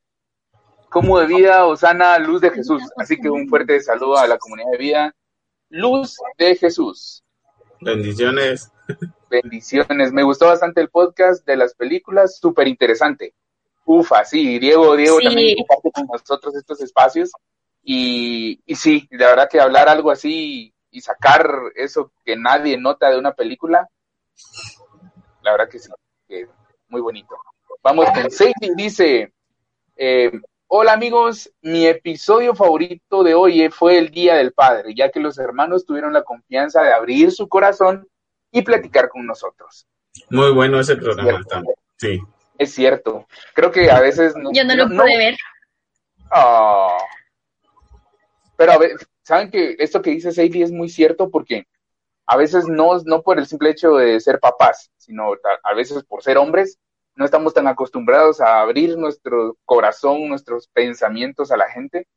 como 0.90 1.20
de 1.20 1.28
vida, 1.28 1.66
Osana, 1.66 2.18
luz 2.20 2.40
de 2.40 2.52
Jesús. 2.52 2.82
Así 2.96 3.18
que 3.20 3.30
un 3.30 3.50
fuerte 3.50 3.82
saludo 3.82 4.18
a 4.18 4.28
la 4.28 4.38
comunidad 4.38 4.72
de 4.72 4.78
vida, 4.78 5.16
luz 5.70 6.18
de 6.38 6.56
Jesús. 6.56 7.22
Bendiciones. 7.82 8.72
Bendiciones. 9.30 10.14
Me 10.14 10.24
gustó 10.24 10.46
bastante 10.48 10.80
el 10.80 10.90
podcast 10.90 11.46
de 11.46 11.58
las 11.58 11.74
películas, 11.76 12.38
súper 12.38 12.70
interesante. 12.70 13.34
Ufa, 13.84 14.24
sí, 14.24 14.58
Diego, 14.58 14.96
Diego 14.96 15.20
también 15.20 15.58
comparte 15.58 15.92
con 15.92 16.08
nosotros 16.08 16.56
estos 16.56 16.80
espacios. 16.82 17.32
Y, 17.84 18.62
y 18.66 18.76
sí, 18.76 19.06
la 19.12 19.28
verdad 19.28 19.50
que 19.52 19.60
hablar 19.60 19.90
algo 19.90 20.12
así 20.12 20.74
y 20.90 21.02
sacar 21.02 21.46
eso 21.76 22.14
que 22.24 22.38
nadie 22.38 22.78
nota 22.78 23.10
de 23.10 23.20
una 23.20 23.34
película, 23.34 23.90
la 25.46 25.52
verdad 25.52 25.70
que 25.70 25.80
sí, 25.80 25.90
muy 26.90 27.02
bonito. 27.02 27.36
Vamos 27.84 28.08
con 28.12 28.32
Sadie, 28.32 28.74
dice, 28.76 29.32
eh, 29.96 30.32
Hola 30.68 30.94
amigos, 30.94 31.52
mi 31.62 31.86
episodio 31.86 32.56
favorito 32.56 33.24
de 33.24 33.36
hoy 33.36 33.70
fue 33.70 34.00
el 34.00 34.10
Día 34.10 34.36
del 34.36 34.52
Padre, 34.52 34.96
ya 34.96 35.12
que 35.12 35.20
los 35.20 35.38
hermanos 35.38 35.86
tuvieron 35.86 36.12
la 36.12 36.24
confianza 36.24 36.82
de 36.82 36.92
abrir 36.92 37.32
su 37.32 37.48
corazón 37.48 38.08
y 38.52 38.64
platicar 38.64 39.08
con 39.10 39.28
nosotros. 39.28 39.88
Muy 40.32 40.52
bueno 40.52 40.80
ese 40.80 40.98
programa 40.98 41.44
también. 41.44 41.76
Sí. 41.98 42.20
Es 42.58 42.74
cierto. 42.74 43.28
Creo 43.54 43.72
que 43.72 43.92
a 43.92 44.00
veces 44.00 44.34
Yo 44.52 44.64
no, 44.64 44.76
lo 44.76 44.88
pude 44.88 45.18
ver. 45.18 45.38
Ah. 46.32 46.98
Pero 48.58 48.72
a 48.72 48.78
ver, 48.80 48.92
saben 49.22 49.52
que 49.52 49.76
esto 49.78 50.02
que 50.02 50.10
dice 50.10 50.32
Sadie 50.32 50.64
es 50.64 50.72
muy 50.72 50.90
cierto 50.90 51.30
porque 51.30 51.68
a 52.26 52.38
veces 52.38 52.68
no, 52.68 52.98
no 53.06 53.22
por 53.22 53.40
el 53.40 53.46
simple 53.46 53.70
hecho 53.70 53.96
de 53.96 54.20
ser 54.20 54.40
papás, 54.40 54.92
sino 54.98 55.34
a 55.64 55.74
veces 55.74 56.04
por 56.04 56.24
ser 56.24 56.38
hombres, 56.38 56.80
no 57.16 57.26
estamos 57.26 57.54
tan 57.54 57.68
acostumbrados 57.68 58.42
a 58.42 58.62
abrir 58.62 58.98
nuestro 58.98 59.58
corazón, 59.64 60.28
nuestros 60.28 60.68
pensamientos 60.68 61.52
a 61.52 61.58
la 61.58 61.70
gente 61.70 62.08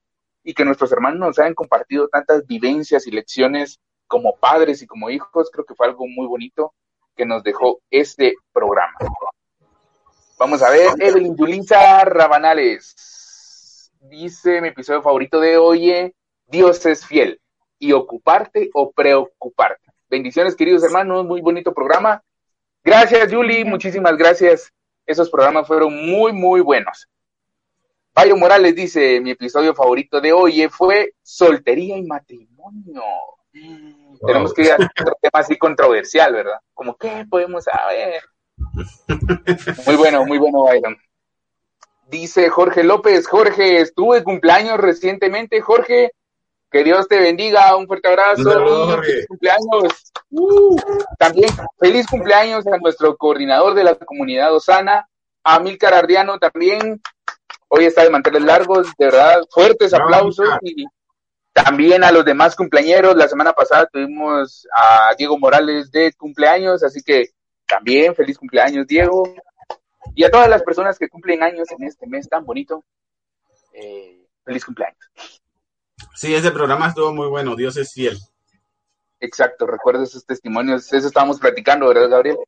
y 0.42 0.54
que 0.54 0.64
nuestros 0.64 0.90
hermanos 0.92 1.20
nos 1.20 1.38
hayan 1.38 1.54
compartido 1.54 2.08
tantas 2.08 2.46
vivencias 2.46 3.06
y 3.06 3.10
lecciones 3.10 3.78
como 4.06 4.36
padres 4.36 4.82
y 4.82 4.86
como 4.86 5.10
hijos, 5.10 5.50
creo 5.52 5.64
que 5.64 5.74
fue 5.74 5.86
algo 5.86 6.06
muy 6.06 6.26
bonito 6.26 6.74
que 7.14 7.26
nos 7.26 7.42
dejó 7.42 7.80
este 7.90 8.34
programa. 8.52 8.96
Vamos 10.38 10.62
a 10.62 10.70
ver, 10.70 10.90
Evelyn 10.98 11.36
Yulisa 11.36 12.04
Rabanales 12.04 13.18
dice 14.00 14.60
mi 14.60 14.68
episodio 14.68 15.02
favorito 15.02 15.40
de 15.40 15.58
hoy, 15.58 16.14
Dios 16.46 16.84
es 16.86 17.04
fiel 17.04 17.40
y 17.78 17.92
ocuparte 17.92 18.70
o 18.74 18.90
preocuparte. 18.92 19.87
Bendiciones 20.10 20.56
queridos 20.56 20.82
hermanos, 20.84 21.26
muy 21.26 21.42
bonito 21.42 21.74
programa. 21.74 22.22
Gracias 22.82 23.32
Julie, 23.32 23.64
muchísimas 23.64 24.16
gracias 24.16 24.72
esos 25.04 25.30
programas 25.30 25.66
fueron 25.66 25.94
muy, 26.06 26.32
muy 26.32 26.60
buenos. 26.60 27.08
Bayo 28.14 28.36
Morales 28.36 28.74
dice, 28.74 29.20
mi 29.20 29.30
episodio 29.30 29.74
favorito 29.74 30.20
de 30.20 30.32
hoy 30.32 30.68
fue 30.70 31.14
soltería 31.22 31.96
y 31.96 32.02
matrimonio. 32.04 33.02
Tenemos 34.26 34.52
que 34.52 34.62
ir 34.62 34.72
a 34.72 34.76
otro 35.00 35.16
tema 35.20 35.40
así 35.40 35.56
controversial, 35.56 36.32
¿verdad? 36.32 36.58
Como, 36.74 36.96
¿qué 36.96 37.24
podemos 37.28 37.64
saber? 37.64 38.22
Muy 39.86 39.96
bueno, 39.96 40.24
muy 40.26 40.38
bueno, 40.38 40.64
Byron. 40.64 40.96
Dice 42.08 42.48
Jorge 42.48 42.84
López, 42.84 43.26
Jorge, 43.26 43.80
estuve 43.80 44.24
cumpleaños 44.24 44.78
recientemente, 44.78 45.60
Jorge, 45.60 46.12
que 46.70 46.84
Dios 46.84 47.08
te 47.08 47.18
bendiga, 47.18 47.74
un 47.76 47.86
fuerte 47.86 48.08
abrazo 48.08 49.02
feliz 49.02 49.26
cumpleaños. 49.26 50.12
Uh, 50.30 50.76
también 51.18 51.50
feliz 51.78 52.06
cumpleaños 52.06 52.66
a 52.66 52.76
nuestro 52.78 53.16
coordinador 53.16 53.74
de 53.74 53.84
la 53.84 53.94
comunidad 53.94 54.54
Osana, 54.54 55.08
a 55.42 55.60
Milcar 55.60 55.94
Ardiano 55.94 56.38
también. 56.38 57.00
Hoy 57.68 57.84
está 57.84 58.02
de 58.02 58.10
mantener 58.10 58.42
largos, 58.42 58.88
de 58.98 59.06
verdad, 59.06 59.40
fuertes 59.50 59.92
aplausos 59.94 60.48
y 60.62 60.86
también 61.52 62.04
a 62.04 62.12
los 62.12 62.24
demás 62.24 62.54
cumpleañeros. 62.54 63.16
La 63.16 63.28
semana 63.28 63.52
pasada 63.52 63.86
tuvimos 63.86 64.66
a 64.74 65.14
Diego 65.16 65.38
Morales 65.38 65.90
de 65.90 66.12
cumpleaños, 66.12 66.82
así 66.82 67.02
que 67.02 67.30
también 67.66 68.14
feliz 68.14 68.38
cumpleaños, 68.38 68.86
Diego. 68.86 69.22
Y 70.14 70.24
a 70.24 70.30
todas 70.30 70.48
las 70.48 70.62
personas 70.62 70.98
que 70.98 71.08
cumplen 71.08 71.42
años 71.42 71.70
en 71.70 71.84
este 71.84 72.06
mes 72.06 72.28
tan 72.28 72.44
bonito, 72.44 72.84
eh, 73.72 74.26
feliz 74.44 74.64
cumpleaños. 74.64 74.98
Sí, 76.18 76.34
ese 76.34 76.50
programa 76.50 76.88
estuvo 76.88 77.14
muy 77.14 77.28
bueno, 77.28 77.54
Dios 77.54 77.76
es 77.76 77.92
fiel. 77.92 78.18
Exacto, 79.20 79.68
recuerdo 79.68 80.02
esos 80.02 80.26
testimonios, 80.26 80.92
eso 80.92 81.06
estábamos 81.06 81.38
platicando, 81.38 81.86
¿verdad, 81.86 82.08
Gabriel? 82.08 82.38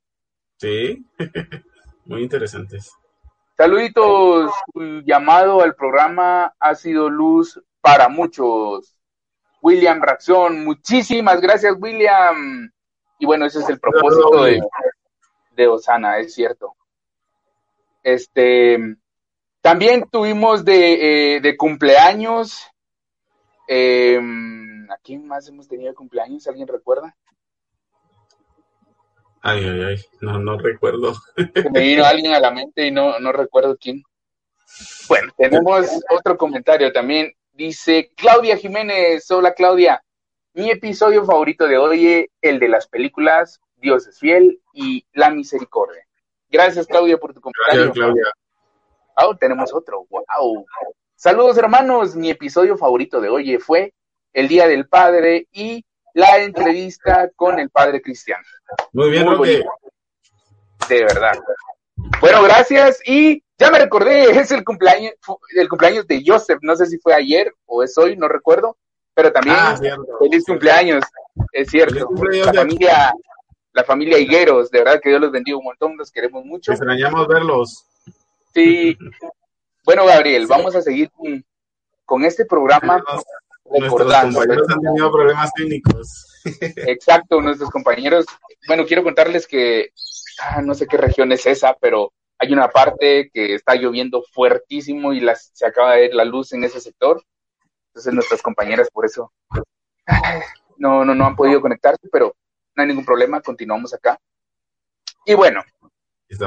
Sí, 0.56 1.06
muy 2.04 2.24
interesantes. 2.24 2.90
Saluditos, 3.56 4.50
tu 4.74 5.02
llamado 5.02 5.62
al 5.62 5.76
programa 5.76 6.52
ha 6.59 6.74
sido 6.74 7.09
luz 7.09 7.62
para 7.80 8.09
muchos. 8.09 8.98
William 9.62 10.02
Raxón, 10.02 10.64
muchísimas 10.64 11.40
gracias, 11.40 11.76
William. 11.78 12.72
Y 13.20 13.26
bueno, 13.26 13.46
ese 13.46 13.61
es 13.61 13.68
el 13.68 13.78
propósito 13.78 14.42
de, 14.46 14.61
de 15.52 15.68
Osana, 15.68 16.18
es 16.18 16.35
cierto. 16.35 16.74
Este, 18.02 18.96
también 19.61 20.09
tuvimos 20.11 20.64
de, 20.64 21.37
eh, 21.37 21.40
de 21.40 21.56
cumpleaños 21.56 22.69
eh, 23.72 24.20
¿A 24.90 24.96
quién 24.98 25.28
más 25.28 25.46
hemos 25.46 25.68
tenido 25.68 25.94
cumpleaños? 25.94 26.44
¿Alguien 26.48 26.66
recuerda? 26.66 27.16
Ay, 29.42 29.64
ay, 29.64 29.83
ay, 29.83 30.04
no, 30.20 30.40
no 30.40 30.59
recuerdo. 30.59 31.14
me 31.72 31.80
vino 31.80 32.04
alguien 32.04 32.35
a 32.35 32.40
la 32.40 32.50
mente 32.50 32.88
y 32.88 32.90
no, 32.90 33.20
no 33.20 33.30
recuerdo 33.30 33.78
quién. 33.80 34.02
Bueno, 35.09 35.33
tenemos 35.37 35.87
otro 36.11 36.37
comentario 36.37 36.92
también. 36.92 37.33
Dice 37.52 38.11
Claudia 38.16 38.56
Jiménez, 38.56 39.30
hola 39.30 39.54
Claudia. 39.54 40.02
Mi 40.52 40.70
episodio 40.70 41.24
favorito 41.24 41.68
de 41.68 41.78
hoy, 41.78 42.28
el 42.42 42.59
de 42.59 42.68
las 42.68 42.88
películas 42.88 43.61
Dios 43.76 44.04
es 44.09 44.18
fiel 44.18 44.61
y 44.74 45.06
La 45.12 45.30
misericordia. 45.30 46.04
Gracias 46.48 46.88
Claudia 46.88 47.18
por 47.18 47.33
tu 47.33 47.40
comentario. 47.40 47.85
Gracias 47.85 47.94
Claudia. 47.94 48.24
Oh, 49.16 49.37
tenemos 49.37 49.72
otro. 49.72 50.06
Wow. 50.11 50.66
Saludos 51.22 51.59
hermanos, 51.59 52.16
mi 52.16 52.30
episodio 52.30 52.78
favorito 52.78 53.20
de 53.20 53.28
hoy 53.28 53.59
fue 53.59 53.92
el 54.33 54.48
Día 54.48 54.66
del 54.66 54.88
Padre 54.88 55.48
y 55.52 55.85
la 56.14 56.38
entrevista 56.38 57.28
con 57.37 57.59
el 57.59 57.68
Padre 57.68 58.00
Cristiano. 58.00 58.42
Muy 58.94 59.11
bien, 59.11 59.26
Muy 59.26 59.62
De 60.88 61.02
verdad. 61.02 61.38
Bueno, 62.22 62.42
gracias 62.42 63.02
y 63.04 63.44
Ya 63.59 63.70
me 63.70 63.80
recordé, 63.80 64.30
es 64.40 64.50
el 64.50 64.64
cumpleaños, 64.64 65.12
el 65.54 65.68
cumpleaños 65.68 66.06
de 66.06 66.22
Joseph, 66.26 66.61
no 66.62 66.74
sé 66.74 66.87
si 66.87 66.96
fue 66.96 67.12
ayer 67.12 67.52
o 67.66 67.83
es 67.83 67.98
hoy, 67.98 68.16
no 68.16 68.26
recuerdo, 68.26 68.78
pero 69.12 69.30
también 69.30 69.56
ah, 69.59 69.78
feliz 70.20 70.46
cumpleaños, 70.46 71.04
es 71.52 71.68
cierto. 71.68 72.09
La 72.30 72.54
familia, 72.54 73.12
la 73.74 73.85
familia 73.85 74.18
Higueros, 74.18 74.70
de 74.70 74.78
verdad 74.78 75.00
que 75.02 75.11
Dios 75.11 75.20
los 75.20 75.33
bendiga 75.33 75.59
un 75.59 75.64
montón, 75.64 75.98
los 75.98 76.11
queremos 76.11 76.46
mucho. 76.46 76.72
Extrañamos 76.72 77.28
verlos. 77.28 77.85
Sí. 78.54 78.96
Bueno, 79.84 80.06
Gabriel, 80.06 80.46
vamos 80.46 80.74
a 80.74 80.82
seguir 80.82 81.10
con, 82.04 82.24
este 82.24 82.44
programa. 82.44 83.02
recordando. 83.64 84.44
Nuestros 84.44 84.66
compañeros 84.66 84.68
han 84.70 84.80
tenido 84.80 85.12
problemas 85.12 85.52
técnicos. 85.54 86.42
Exacto, 86.76 87.40
nuestros 87.40 87.70
compañeros. 87.70 88.26
Bueno, 88.66 88.84
quiero 88.86 89.02
contarles 89.02 89.46
que 89.46 89.90
ah, 90.42 90.60
no 90.62 90.74
sé 90.74 90.86
qué 90.86 90.96
región 90.96 91.32
es 91.32 91.46
esa, 91.46 91.76
pero 91.80 92.12
hay 92.38 92.52
una 92.52 92.68
parte 92.68 93.30
que 93.32 93.54
está 93.54 93.74
lloviendo 93.74 94.22
fuertísimo 94.32 95.12
y 95.12 95.20
las, 95.20 95.50
se 95.52 95.66
acaba 95.66 95.94
de 95.94 96.00
ver 96.02 96.14
la 96.14 96.24
luz 96.24 96.52
en 96.52 96.64
ese 96.64 96.80
sector. 96.80 97.22
Entonces 97.88 98.14
nuestras 98.14 98.42
compañeras 98.42 98.88
por 98.90 99.04
eso 99.04 99.32
no, 100.78 101.04
no, 101.04 101.14
no 101.14 101.26
han 101.26 101.36
podido 101.36 101.60
conectarse, 101.60 102.08
pero 102.10 102.34
no 102.74 102.82
hay 102.82 102.88
ningún 102.88 103.04
problema, 103.04 103.40
continuamos 103.40 103.92
acá. 103.94 104.18
Y 105.26 105.34
bueno, 105.34 105.62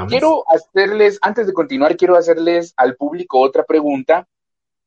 quiero 0.08 0.44
hacerles, 0.48 1.18
antes 1.22 1.46
de 1.46 1.52
continuar, 1.52 1.96
quiero 1.96 2.16
hacerles 2.16 2.74
al 2.76 2.96
público 2.96 3.40
otra 3.40 3.64
pregunta 3.64 4.26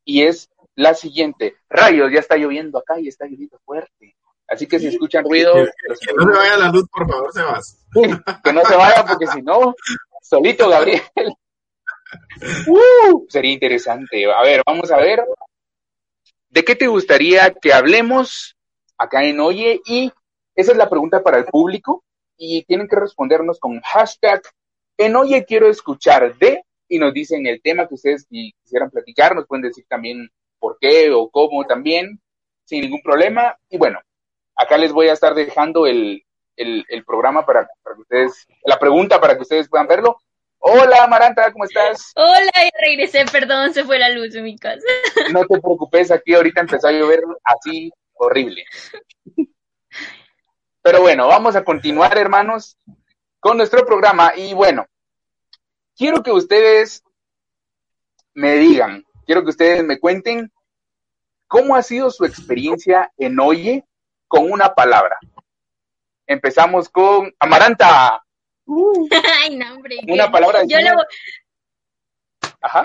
y 0.04 0.24
es 0.24 0.50
la 0.76 0.94
siguiente. 0.94 1.56
Rayos, 1.70 2.12
ya 2.12 2.20
está 2.20 2.38
lloviendo 2.38 2.78
acá 2.80 3.00
y 3.00 3.08
está 3.08 3.26
lloviendo 3.26 3.60
fuerte. 3.66 4.16
Así 4.48 4.66
que 4.66 4.80
si 4.80 4.88
escuchan 4.88 5.26
ruido... 5.26 5.54
Que, 5.54 6.14
no 6.16 6.32
se 6.32 6.38
vaya 6.38 6.58
la 6.58 6.70
luz, 6.70 6.88
por 6.90 7.10
favor, 7.10 7.34
Sebas. 7.34 7.86
que 8.44 8.54
no 8.54 8.64
se 8.64 8.76
vaya 8.76 9.06
porque 9.06 9.28
si 9.28 9.42
no, 9.42 9.76
solito 10.22 10.70
Gabriel. 10.70 11.02
Uh, 12.68 13.26
sería 13.28 13.52
interesante. 13.52 14.32
A 14.32 14.42
ver, 14.42 14.62
vamos 14.66 14.90
a 14.92 14.98
ver. 14.98 15.26
¿De 16.48 16.64
qué 16.64 16.74
te 16.74 16.88
gustaría 16.88 17.54
que 17.54 17.74
hablemos 17.74 18.56
acá 18.98 19.26
en 19.26 19.42
Oye? 19.42 19.82
Y 19.86 20.14
esa 20.56 20.72
es 20.72 20.78
la 20.78 20.90
pregunta 20.90 21.22
para 21.22 21.38
el 21.40 21.46
público. 21.46 22.06
Y 22.38 22.64
tienen 22.64 22.88
que 22.88 22.96
respondernos 22.96 23.60
con 23.60 23.82
hashtag 23.82 24.42
en 24.98 25.16
Oye 25.16 25.46
quiero 25.46 25.70
escuchar 25.70 26.38
de 26.38 26.64
y 26.90 27.00
nos 27.00 27.14
dicen 27.14 27.46
el 27.46 27.62
tema 27.62 27.88
que 27.88 27.96
ustedes 27.96 28.26
quisieran 28.28 28.90
platicar. 28.90 29.36
Nos 29.36 29.46
pueden 29.46 29.64
decir 29.64 29.86
también 29.88 30.30
por 30.60 30.78
qué 30.80 31.12
o 31.12 31.30
cómo 31.30 31.66
también, 31.66 32.20
sin 32.66 32.82
ningún 32.82 33.02
problema. 33.02 33.58
Y 33.70 33.78
bueno, 33.78 34.00
acá 34.56 34.78
les 34.78 34.92
voy 34.92 35.10
a 35.10 35.14
estar 35.14 35.36
dejando 35.36 35.86
el, 35.86 36.24
el, 36.56 37.06
programa 37.06 37.46
para, 37.46 37.70
para, 37.84 37.96
que 37.96 38.02
ustedes, 38.02 38.48
la 38.64 38.80
pregunta 38.80 39.22
para 39.22 39.36
que 39.36 39.42
ustedes 39.42 39.70
puedan 39.70 39.88
verlo. 39.88 40.18
Hola, 40.60 41.06
Maranta, 41.08 41.52
¿cómo 41.52 41.66
estás? 41.66 42.12
Hola, 42.16 42.52
ya 42.56 42.70
regresé, 42.82 43.26
perdón, 43.32 43.74
se 43.74 43.86
fue 43.86 44.00
la 44.00 44.10
luz 44.10 44.34
en 44.36 44.44
mi 44.44 44.58
casa. 44.58 44.86
No 45.32 45.42
te 45.42 45.60
preocupes, 45.60 46.10
aquí 46.10 46.34
ahorita 46.34 46.62
empezó 46.62 46.88
a 46.88 46.92
llover 46.92 47.22
así 47.44 47.92
horrible. 48.14 48.66
Pero 50.82 51.02
bueno, 51.02 51.28
vamos 51.28 51.56
a 51.56 51.64
continuar, 51.64 52.18
hermanos, 52.18 52.78
con 53.40 53.58
nuestro 53.58 53.86
programa. 53.86 54.34
Y 54.36 54.54
bueno, 54.54 54.86
quiero 55.96 56.24
que 56.24 56.32
ustedes 56.32 57.04
me 58.34 58.56
digan, 58.56 59.04
quiero 59.26 59.44
que 59.44 59.50
ustedes 59.50 59.84
me 59.84 60.00
cuenten 60.00 60.52
cómo 61.48 61.76
ha 61.76 61.82
sido 61.82 62.12
su 62.12 62.26
experiencia 62.26 63.12
en 63.18 63.40
Oye 63.40 63.86
con 64.28 64.52
una 64.52 64.74
palabra. 64.74 65.18
Empezamos 66.26 66.90
con 66.90 67.34
Amaranta. 67.40 68.24
Ay, 69.44 69.56
no, 69.56 69.76
hombre. 69.76 69.98
Una 70.08 70.30
palabra. 70.32 70.64
Yo 70.66 70.78
le 70.78 70.94
voy... 70.94 71.06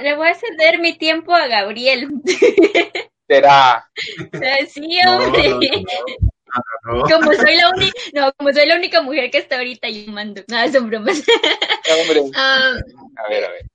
le 0.01 0.17
voy 0.17 0.29
a 0.29 0.35
ceder 0.35 0.79
mi 0.81 0.97
tiempo 0.97 1.35
a 1.35 1.49
Gabriel. 1.49 2.09
Será. 3.27 3.88
Sí, 4.69 4.99
hombre. 5.07 5.85
Como 6.83 7.33
soy 7.33 7.57
la 7.57 7.71
única, 7.71 8.01
no, 8.15 8.33
como 8.35 8.53
soy 8.53 8.67
la 8.67 8.77
única 8.77 9.03
mujer 9.03 9.31
que 9.31 9.38
está 9.38 9.57
ahorita 9.57 9.88
llamando. 9.88 10.43
No, 10.49 10.73
son 10.73 10.88
bromas. 10.88 11.23
Hombre. 12.01 12.23
Ah, 12.35 12.75
a 13.17 13.29
ver, 13.29 13.45
a 13.45 13.51
ver. 13.51 13.67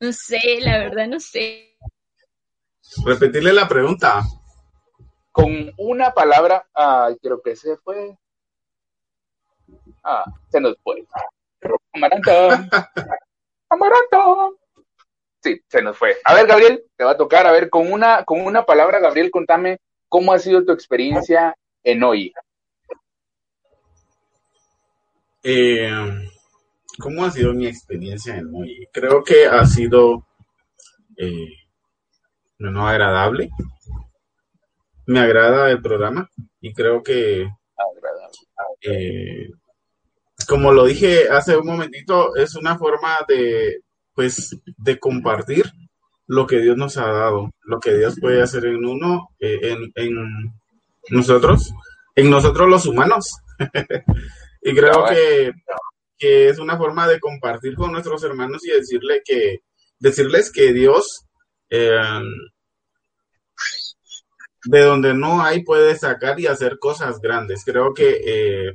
No 0.00 0.12
sé, 0.12 0.40
la 0.60 0.78
verdad 0.78 1.06
no 1.06 1.20
sé. 1.20 1.76
Repetirle 3.04 3.52
la 3.52 3.68
pregunta. 3.68 4.22
Con 5.32 5.72
una 5.76 6.12
palabra, 6.12 6.66
ay, 6.72 7.16
creo 7.20 7.42
que 7.42 7.56
se 7.56 7.76
fue. 7.78 8.16
Ah, 10.02 10.24
se 10.50 10.60
nos 10.60 10.76
fue. 10.82 11.04
Amaranta. 11.92 12.68
Amaranta. 13.68 14.18
Sí, 15.42 15.60
se 15.68 15.82
nos 15.82 15.96
fue. 15.96 16.16
A 16.24 16.34
ver, 16.34 16.46
Gabriel, 16.46 16.84
te 16.96 17.04
va 17.04 17.12
a 17.12 17.16
tocar. 17.16 17.46
A 17.46 17.52
ver, 17.52 17.68
con 17.68 17.92
una, 17.92 18.24
con 18.24 18.40
una 18.40 18.64
palabra, 18.64 18.98
Gabriel, 18.98 19.30
contame 19.30 19.78
cómo 20.08 20.32
ha 20.32 20.38
sido 20.38 20.64
tu 20.64 20.72
experiencia 20.72 21.54
en 21.86 22.02
hoy. 22.02 22.32
Eh, 25.42 25.88
¿Cómo 26.98 27.24
ha 27.24 27.30
sido 27.30 27.54
mi 27.54 27.66
experiencia 27.66 28.36
en 28.36 28.52
hoy? 28.52 28.88
Creo 28.92 29.22
que 29.22 29.46
ha 29.46 29.64
sido 29.64 30.26
eh, 31.16 31.52
no 32.58 32.88
agradable. 32.88 33.50
Me 35.06 35.20
agrada 35.20 35.70
el 35.70 35.80
programa 35.80 36.28
y 36.60 36.72
creo 36.72 37.02
que 37.02 37.48
eh, 38.80 39.50
como 40.48 40.72
lo 40.72 40.86
dije 40.86 41.28
hace 41.30 41.56
un 41.56 41.66
momentito, 41.66 42.34
es 42.34 42.56
una 42.56 42.76
forma 42.76 43.18
de, 43.28 43.82
pues, 44.12 44.58
de 44.76 44.98
compartir 44.98 45.66
lo 46.26 46.46
que 46.48 46.58
Dios 46.58 46.76
nos 46.76 46.96
ha 46.96 47.06
dado, 47.06 47.52
lo 47.62 47.78
que 47.78 47.96
Dios 47.96 48.18
puede 48.20 48.42
hacer 48.42 48.66
en 48.66 48.84
uno, 48.84 49.28
eh, 49.38 49.60
en, 49.62 49.92
en, 49.94 50.52
nosotros, 51.10 51.72
en 52.14 52.30
nosotros 52.30 52.68
los 52.68 52.86
humanos. 52.86 53.36
y 54.62 54.74
creo 54.74 55.04
que, 55.06 55.52
que, 56.18 56.48
es 56.48 56.58
una 56.58 56.76
forma 56.76 57.06
de 57.08 57.20
compartir 57.20 57.74
con 57.74 57.92
nuestros 57.92 58.22
hermanos 58.24 58.64
y 58.64 58.70
decirle 58.70 59.22
que, 59.24 59.60
decirles 59.98 60.50
que 60.50 60.72
Dios, 60.72 61.26
eh, 61.70 61.98
de 64.64 64.80
donde 64.80 65.14
no 65.14 65.42
hay, 65.42 65.62
puede 65.62 65.96
sacar 65.96 66.38
y 66.40 66.46
hacer 66.46 66.78
cosas 66.78 67.20
grandes. 67.20 67.64
Creo 67.64 67.94
que 67.94 68.20
eh, 68.24 68.72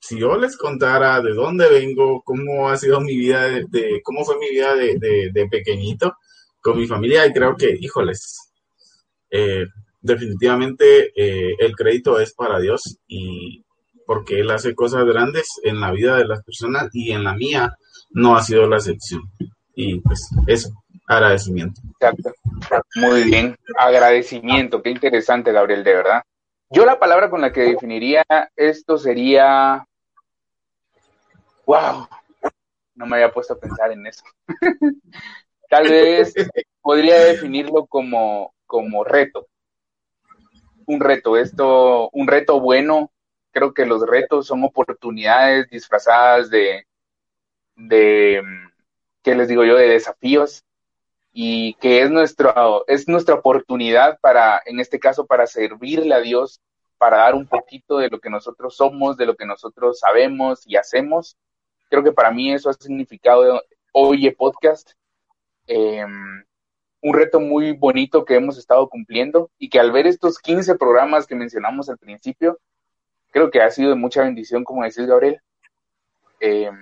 si 0.00 0.18
yo 0.18 0.36
les 0.36 0.56
contara 0.56 1.20
de 1.20 1.32
dónde 1.32 1.68
vengo, 1.68 2.22
cómo 2.22 2.68
ha 2.68 2.76
sido 2.76 3.00
mi 3.00 3.16
vida, 3.16 3.48
de, 3.48 4.00
cómo 4.02 4.24
fue 4.24 4.38
mi 4.38 4.50
vida 4.50 4.74
de, 4.74 5.48
pequeñito 5.50 6.16
con 6.60 6.78
mi 6.78 6.86
familia, 6.86 7.26
y 7.26 7.32
creo 7.32 7.56
que, 7.56 7.76
híjoles, 7.78 8.50
eh, 9.30 9.66
definitivamente 10.00 11.12
eh, 11.16 11.54
el 11.58 11.74
crédito 11.74 12.18
es 12.20 12.34
para 12.34 12.58
Dios 12.60 12.98
y 13.06 13.64
porque 14.06 14.40
Él 14.40 14.50
hace 14.50 14.74
cosas 14.74 15.04
grandes 15.04 15.60
en 15.64 15.80
la 15.80 15.92
vida 15.92 16.16
de 16.16 16.26
las 16.26 16.42
personas 16.42 16.88
y 16.92 17.12
en 17.12 17.24
la 17.24 17.34
mía 17.34 17.76
no 18.10 18.36
ha 18.36 18.42
sido 18.42 18.66
la 18.66 18.76
excepción. 18.76 19.22
Y 19.74 20.00
pues 20.00 20.30
eso, 20.46 20.70
agradecimiento. 21.06 21.80
Exacto. 21.92 22.32
Muy 22.96 23.24
bien, 23.24 23.56
agradecimiento, 23.78 24.82
qué 24.82 24.90
interesante, 24.90 25.52
Gabriel, 25.52 25.84
de 25.84 25.94
verdad. 25.94 26.22
Yo 26.70 26.84
la 26.84 26.98
palabra 26.98 27.30
con 27.30 27.40
la 27.40 27.52
que 27.52 27.62
definiría 27.62 28.24
esto 28.54 28.98
sería, 28.98 29.84
wow, 31.64 32.06
no 32.94 33.06
me 33.06 33.16
había 33.16 33.32
puesto 33.32 33.54
a 33.54 33.58
pensar 33.58 33.92
en 33.92 34.06
eso. 34.06 34.22
Tal 35.70 35.88
vez 35.88 36.34
podría 36.80 37.18
definirlo 37.20 37.86
como, 37.86 38.54
como 38.66 39.04
reto. 39.04 39.46
Un 40.88 41.00
reto, 41.00 41.36
esto, 41.36 42.08
un 42.14 42.26
reto 42.26 42.60
bueno. 42.60 43.12
Creo 43.50 43.74
que 43.74 43.84
los 43.84 44.06
retos 44.06 44.46
son 44.46 44.64
oportunidades 44.64 45.68
disfrazadas 45.68 46.48
de, 46.48 46.86
de, 47.76 48.42
¿qué 49.22 49.34
les 49.34 49.48
digo 49.48 49.64
yo?, 49.64 49.76
de 49.76 49.88
desafíos 49.88 50.64
y 51.30 51.74
que 51.74 52.00
es, 52.00 52.10
nuestro, 52.10 52.86
es 52.86 53.06
nuestra 53.06 53.34
oportunidad 53.34 54.18
para, 54.20 54.62
en 54.64 54.80
este 54.80 54.98
caso, 54.98 55.26
para 55.26 55.46
servirle 55.46 56.14
a 56.14 56.20
Dios, 56.20 56.62
para 56.96 57.18
dar 57.18 57.34
un 57.34 57.46
poquito 57.46 57.98
de 57.98 58.08
lo 58.08 58.18
que 58.18 58.30
nosotros 58.30 58.74
somos, 58.74 59.18
de 59.18 59.26
lo 59.26 59.36
que 59.36 59.44
nosotros 59.44 59.98
sabemos 59.98 60.66
y 60.66 60.76
hacemos. 60.76 61.36
Creo 61.90 62.02
que 62.02 62.12
para 62.12 62.30
mí 62.30 62.50
eso 62.50 62.70
ha 62.70 62.72
significado 62.72 63.62
Oye 63.92 64.32
Podcast, 64.32 64.92
em, 65.66 66.44
un 67.00 67.14
reto 67.14 67.40
muy 67.40 67.72
bonito 67.72 68.24
que 68.24 68.34
hemos 68.34 68.58
estado 68.58 68.88
cumpliendo 68.88 69.50
y 69.58 69.68
que 69.68 69.78
al 69.78 69.92
ver 69.92 70.06
estos 70.06 70.38
15 70.38 70.76
programas 70.76 71.26
que 71.26 71.34
mencionamos 71.34 71.88
al 71.88 71.98
principio, 71.98 72.58
creo 73.30 73.50
que 73.50 73.60
ha 73.60 73.70
sido 73.70 73.90
de 73.90 73.96
mucha 73.96 74.22
bendición, 74.22 74.64
como 74.64 74.82
decís, 74.82 75.06
Gabriel. 75.06 75.40
Em, 76.40 76.76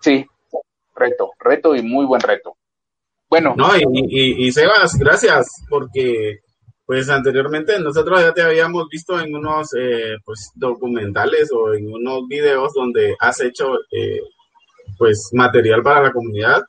sí, 0.00 0.26
reto, 0.94 1.32
reto 1.38 1.74
y 1.74 1.82
muy 1.82 2.06
buen 2.06 2.20
reto. 2.20 2.56
Bueno. 3.28 3.54
No, 3.56 3.70
y, 3.76 4.50
Sebas, 4.52 4.98
gracias, 4.98 5.64
porque 5.68 6.40
pues 6.86 7.10
anteriormente 7.10 7.78
nosotros 7.80 8.22
ya 8.22 8.32
te 8.32 8.40
habíamos 8.40 8.88
visto 8.88 9.20
en 9.20 9.34
unos 9.34 9.74
eh, 9.78 10.16
pues 10.24 10.50
documentales 10.54 11.50
o 11.52 11.74
en 11.74 11.92
unos 11.92 12.26
videos 12.26 12.72
donde 12.72 13.14
has 13.20 13.40
hecho 13.42 13.74
eh, 13.90 14.22
pues 14.96 15.28
material 15.34 15.82
para 15.82 16.04
la 16.04 16.12
comunidad 16.12 16.62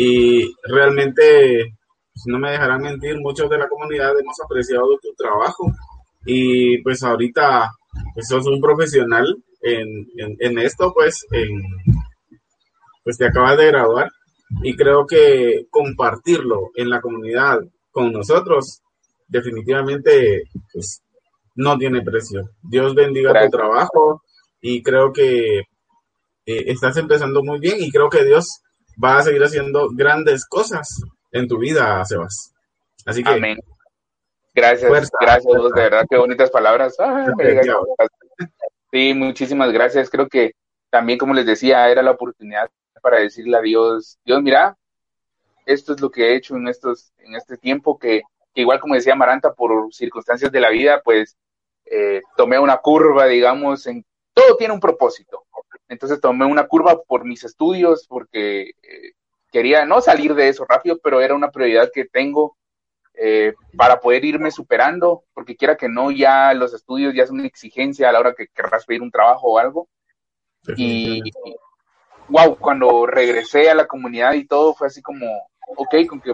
Y 0.00 0.54
realmente, 0.62 1.74
pues, 2.14 2.22
no 2.26 2.38
me 2.38 2.52
dejarán 2.52 2.82
mentir, 2.82 3.18
muchos 3.18 3.50
de 3.50 3.58
la 3.58 3.68
comunidad 3.68 4.16
hemos 4.16 4.36
apreciado 4.40 4.96
tu 5.02 5.12
trabajo. 5.16 5.72
Y 6.24 6.80
pues 6.82 7.02
ahorita 7.02 7.72
pues 8.14 8.28
sos 8.28 8.46
un 8.46 8.60
profesional 8.60 9.26
en, 9.60 10.06
en, 10.38 10.58
esto, 10.60 10.92
pues, 10.94 11.26
en, 11.32 11.60
pues 13.02 13.18
te 13.18 13.26
acabas 13.26 13.58
de 13.58 13.66
graduar. 13.66 14.08
Y 14.62 14.76
creo 14.76 15.04
que 15.04 15.66
compartirlo 15.68 16.70
en 16.76 16.90
la 16.90 17.00
comunidad 17.00 17.58
con 17.90 18.12
nosotros 18.12 18.82
definitivamente 19.26 20.44
pues, 20.72 21.02
no 21.56 21.76
tiene 21.76 22.02
precio. 22.02 22.50
Dios 22.62 22.94
bendiga 22.94 23.32
tu 23.42 23.50
trabajo 23.50 24.22
y 24.60 24.80
creo 24.80 25.12
que 25.12 25.58
eh, 25.58 25.64
estás 26.46 26.96
empezando 26.98 27.42
muy 27.42 27.58
bien 27.58 27.78
y 27.80 27.90
creo 27.90 28.08
que 28.08 28.24
Dios 28.24 28.62
va 29.02 29.18
a 29.18 29.22
seguir 29.22 29.42
haciendo 29.42 29.88
grandes 29.90 30.46
cosas 30.46 31.02
en 31.32 31.48
tu 31.48 31.58
vida, 31.58 32.04
Sebas. 32.04 32.54
Así 33.06 33.22
que 33.22 33.30
Amén. 33.30 33.58
Gracias, 34.54 35.10
gracias, 35.20 35.54
de 35.74 35.80
verdad, 35.80 36.04
qué 36.10 36.16
bonitas 36.16 36.50
palabras. 36.50 36.96
sí, 38.90 39.14
muchísimas 39.14 39.72
gracias. 39.72 40.10
Creo 40.10 40.28
que 40.28 40.52
también, 40.90 41.18
como 41.18 41.32
les 41.32 41.46
decía, 41.46 41.88
era 41.88 42.02
la 42.02 42.10
oportunidad 42.10 42.68
para 43.00 43.20
decirle 43.20 43.56
a 43.56 43.60
Dios, 43.60 44.18
Dios, 44.24 44.42
mira, 44.42 44.76
esto 45.64 45.92
es 45.92 46.00
lo 46.00 46.10
que 46.10 46.24
he 46.24 46.34
hecho 46.34 46.56
en 46.56 46.66
estos, 46.66 47.12
en 47.18 47.36
este 47.36 47.56
tiempo 47.56 47.98
que, 47.98 48.22
igual 48.54 48.80
como 48.80 48.94
decía 48.94 49.14
Maranta, 49.14 49.52
por 49.52 49.92
circunstancias 49.92 50.50
de 50.50 50.60
la 50.60 50.70
vida, 50.70 51.00
pues 51.04 51.36
eh, 51.84 52.20
tomé 52.36 52.58
una 52.58 52.78
curva, 52.78 53.26
digamos, 53.26 53.86
en 53.86 54.04
todo 54.34 54.56
tiene 54.56 54.74
un 54.74 54.80
propósito. 54.80 55.44
Entonces 55.88 56.20
tomé 56.20 56.44
una 56.44 56.66
curva 56.66 57.00
por 57.02 57.24
mis 57.24 57.44
estudios, 57.44 58.06
porque 58.08 58.70
eh, 58.82 59.12
quería 59.50 59.84
no 59.84 60.00
salir 60.00 60.34
de 60.34 60.48
eso 60.48 60.64
rápido, 60.64 60.98
pero 61.02 61.20
era 61.20 61.34
una 61.34 61.50
prioridad 61.50 61.90
que 61.92 62.04
tengo 62.04 62.56
eh, 63.14 63.54
para 63.76 63.98
poder 64.00 64.24
irme 64.24 64.50
superando, 64.50 65.24
porque 65.34 65.56
quiera 65.56 65.76
que 65.76 65.88
no, 65.88 66.10
ya 66.10 66.54
los 66.54 66.72
estudios 66.72 67.14
ya 67.14 67.26
son 67.26 67.38
una 67.38 67.48
exigencia 67.48 68.08
a 68.08 68.12
la 68.12 68.20
hora 68.20 68.34
que 68.34 68.46
querrás 68.48 68.84
pedir 68.86 69.02
un 69.02 69.10
trabajo 69.10 69.48
o 69.48 69.58
algo. 69.58 69.88
Y, 70.76 71.22
wow, 72.28 72.56
cuando 72.58 73.06
regresé 73.06 73.70
a 73.70 73.74
la 73.74 73.86
comunidad 73.86 74.34
y 74.34 74.46
todo 74.46 74.74
fue 74.74 74.86
así 74.86 75.02
como, 75.02 75.26
ok, 75.76 76.06
con 76.06 76.20
que, 76.20 76.32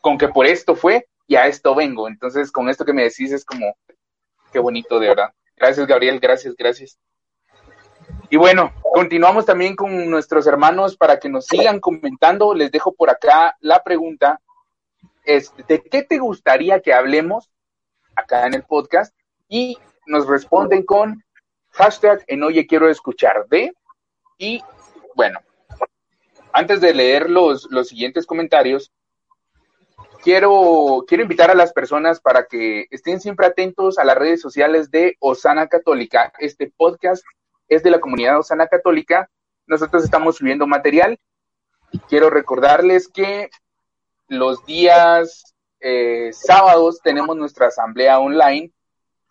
con 0.00 0.18
que 0.18 0.28
por 0.28 0.46
esto 0.46 0.74
fue 0.74 1.06
y 1.26 1.36
a 1.36 1.46
esto 1.46 1.74
vengo. 1.74 2.08
Entonces, 2.08 2.52
con 2.52 2.68
esto 2.68 2.84
que 2.84 2.92
me 2.92 3.04
decís 3.04 3.32
es 3.32 3.44
como, 3.44 3.76
qué 4.52 4.58
bonito, 4.58 4.98
de 4.98 5.08
verdad. 5.08 5.32
Gracias, 5.56 5.86
Gabriel, 5.86 6.20
gracias, 6.20 6.54
gracias. 6.56 6.98
Y 8.28 8.36
bueno, 8.36 8.72
continuamos 8.92 9.46
también 9.46 9.76
con 9.76 10.10
nuestros 10.10 10.46
hermanos 10.46 10.96
para 10.96 11.18
que 11.18 11.28
nos 11.28 11.46
sigan 11.46 11.80
comentando. 11.80 12.54
Les 12.54 12.72
dejo 12.72 12.92
por 12.92 13.10
acá 13.10 13.56
la 13.60 13.82
pregunta 13.84 14.40
es 15.24 15.52
de 15.68 15.82
qué 15.82 16.02
te 16.02 16.18
gustaría 16.18 16.80
que 16.80 16.92
hablemos 16.92 17.50
acá 18.14 18.46
en 18.46 18.54
el 18.54 18.62
podcast 18.62 19.14
y 19.48 19.76
nos 20.06 20.26
responden 20.26 20.84
con 20.84 21.24
hashtag 21.72 22.24
en 22.28 22.42
oye 22.42 22.66
quiero 22.66 22.88
escuchar 22.88 23.46
de 23.48 23.72
y 24.38 24.62
bueno, 25.14 25.40
antes 26.52 26.80
de 26.80 26.94
leer 26.94 27.30
los, 27.30 27.68
los 27.70 27.88
siguientes 27.88 28.26
comentarios, 28.26 28.92
quiero, 30.22 31.04
quiero 31.06 31.22
invitar 31.22 31.50
a 31.50 31.54
las 31.54 31.72
personas 31.72 32.20
para 32.20 32.46
que 32.46 32.86
estén 32.90 33.20
siempre 33.20 33.46
atentos 33.46 33.98
a 33.98 34.04
las 34.04 34.16
redes 34.16 34.40
sociales 34.40 34.90
de 34.90 35.16
Osana 35.20 35.68
Católica. 35.68 36.32
Este 36.38 36.72
podcast 36.76 37.24
es 37.68 37.82
de 37.82 37.90
la 37.90 38.00
comunidad 38.00 38.38
Osana 38.38 38.66
Católica. 38.66 39.28
Nosotros 39.66 40.04
estamos 40.04 40.36
subiendo 40.36 40.66
material. 40.66 41.18
Quiero 42.08 42.30
recordarles 42.30 43.08
que 43.08 43.50
los 44.28 44.64
días 44.66 45.54
eh, 45.80 46.30
sábados 46.32 47.00
tenemos 47.02 47.36
nuestra 47.36 47.68
asamblea 47.68 48.18
online, 48.18 48.72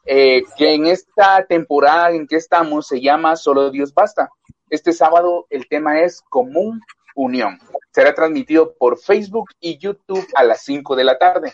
eh, 0.06 0.44
que 0.58 0.74
en 0.74 0.86
esta 0.86 1.46
temporada 1.46 2.12
en 2.12 2.28
que 2.28 2.36
estamos 2.36 2.88
se 2.88 3.02
llama 3.02 3.36
Solo 3.36 3.72
Dios 3.72 3.94
Basta. 3.94 4.30
Este 4.70 4.94
sábado 4.94 5.48
el 5.50 5.68
tema 5.68 6.02
es 6.02 6.22
Común 6.30 6.82
Unión. 7.16 7.60
Será 7.92 8.14
transmitido 8.14 8.74
por 8.76 9.00
Facebook 9.00 9.50
y 9.60 9.78
YouTube 9.78 10.26
a 10.36 10.44
las 10.44 10.64
5 10.64 10.96
de 10.96 11.04
la 11.04 11.18
tarde. 11.18 11.54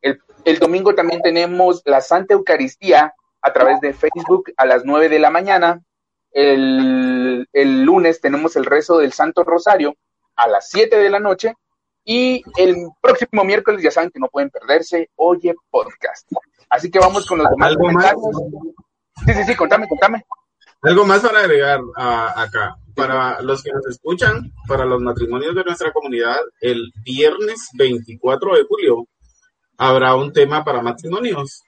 El, 0.00 0.20
el, 0.44 0.58
domingo 0.58 0.94
también 0.94 1.22
tenemos 1.22 1.82
la 1.84 2.00
Santa 2.00 2.34
Eucaristía 2.34 3.14
a 3.40 3.52
través 3.52 3.80
de 3.80 3.92
Facebook 3.92 4.52
a 4.56 4.66
las 4.66 4.84
9 4.84 5.08
de 5.08 5.18
la 5.18 5.30
mañana. 5.30 5.82
El, 6.32 7.48
el 7.52 7.82
lunes 7.82 8.20
tenemos 8.20 8.56
el 8.56 8.64
rezo 8.64 8.98
del 8.98 9.12
Santo 9.12 9.44
Rosario 9.44 9.94
a 10.36 10.48
las 10.48 10.68
7 10.70 10.96
de 10.96 11.10
la 11.10 11.18
noche 11.18 11.54
y 12.04 12.42
el 12.56 12.76
próximo 13.00 13.44
miércoles 13.44 13.82
ya 13.82 13.90
saben 13.90 14.10
que 14.10 14.20
no 14.20 14.28
pueden 14.28 14.50
perderse 14.50 15.10
Oye 15.16 15.54
Podcast. 15.70 16.30
Así 16.70 16.90
que 16.90 16.98
vamos 16.98 17.26
con 17.26 17.38
los 17.38 17.50
demás 17.50 17.68
¿Algo 17.68 17.90
Más? 17.90 18.14
Sí, 19.26 19.32
sí, 19.34 19.44
sí, 19.44 19.56
contame, 19.56 19.88
contame. 19.88 20.24
Algo 20.82 21.04
más 21.04 21.20
para 21.20 21.40
agregar 21.40 21.80
acá. 21.96 22.76
Para 22.94 23.42
los 23.42 23.62
que 23.62 23.72
nos 23.72 23.86
escuchan, 23.88 24.52
para 24.68 24.84
los 24.84 25.00
matrimonios 25.00 25.54
de 25.54 25.64
nuestra 25.64 25.92
comunidad, 25.92 26.38
el 26.60 26.92
viernes 27.04 27.68
24 27.74 28.54
de 28.54 28.64
julio 28.64 29.06
habrá 29.76 30.14
un 30.14 30.32
tema 30.32 30.64
para 30.64 30.80
matrimonios. 30.80 31.62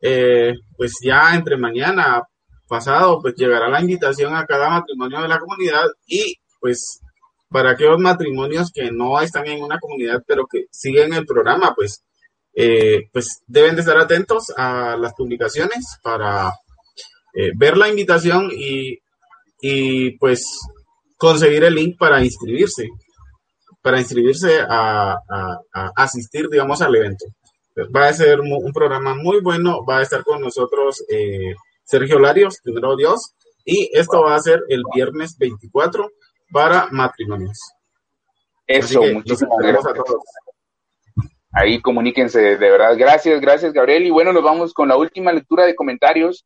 Eh, 0.00 0.54
pues 0.76 0.98
ya 1.02 1.34
entre 1.34 1.56
mañana 1.56 2.22
pasado, 2.68 3.20
pues 3.20 3.34
llegará 3.36 3.68
la 3.68 3.80
invitación 3.80 4.34
a 4.36 4.46
cada 4.46 4.68
matrimonio 4.70 5.22
de 5.22 5.28
la 5.28 5.38
comunidad 5.38 5.86
y 6.06 6.36
pues 6.60 7.00
para 7.50 7.70
aquellos 7.70 7.98
matrimonios 7.98 8.70
que 8.72 8.90
no 8.90 9.20
están 9.20 9.46
en 9.46 9.62
una 9.62 9.78
comunidad, 9.78 10.22
pero 10.26 10.46
que 10.46 10.66
siguen 10.70 11.14
el 11.14 11.24
programa, 11.24 11.74
pues, 11.74 12.04
eh, 12.54 13.08
pues 13.12 13.42
deben 13.46 13.74
de 13.74 13.80
estar 13.80 13.96
atentos 13.96 14.52
a 14.56 14.96
las 14.96 15.14
publicaciones 15.14 15.96
para 16.02 16.52
eh, 17.34 17.52
ver 17.56 17.76
la 17.76 17.88
invitación 17.88 18.50
y, 18.52 18.98
y, 19.60 20.18
pues 20.18 20.44
conseguir 21.16 21.64
el 21.64 21.74
link 21.74 21.98
para 21.98 22.22
inscribirse, 22.22 22.88
para 23.82 23.98
inscribirse 23.98 24.60
a, 24.68 25.16
asistir, 25.96 26.48
digamos, 26.48 26.82
al 26.82 26.94
evento. 26.94 27.26
Va 27.94 28.08
a 28.08 28.12
ser 28.12 28.40
un 28.40 28.72
programa 28.72 29.14
muy 29.14 29.40
bueno, 29.40 29.84
va 29.84 29.98
a 29.98 30.02
estar 30.02 30.24
con 30.24 30.40
nosotros 30.40 31.04
eh, 31.08 31.54
Sergio 31.88 32.18
Larios, 32.18 32.60
primero 32.62 32.96
Dios, 32.96 33.34
y 33.64 33.88
esto 33.94 34.20
va 34.20 34.34
a 34.34 34.40
ser 34.40 34.62
el 34.68 34.82
viernes 34.94 35.38
24 35.38 36.10
para 36.52 36.88
matrimonios. 36.90 37.58
Eso, 38.66 39.00
muchísimas 39.02 39.56
gracias 39.58 39.86
a 39.86 39.94
todos. 39.94 40.22
Ahí 41.50 41.80
comuníquense, 41.80 42.40
de 42.40 42.70
verdad. 42.70 42.94
Gracias, 42.98 43.40
gracias, 43.40 43.72
Gabriel. 43.72 44.04
Y 44.04 44.10
bueno, 44.10 44.34
nos 44.34 44.42
vamos 44.42 44.74
con 44.74 44.88
la 44.88 44.98
última 44.98 45.32
lectura 45.32 45.64
de 45.64 45.74
comentarios. 45.74 46.44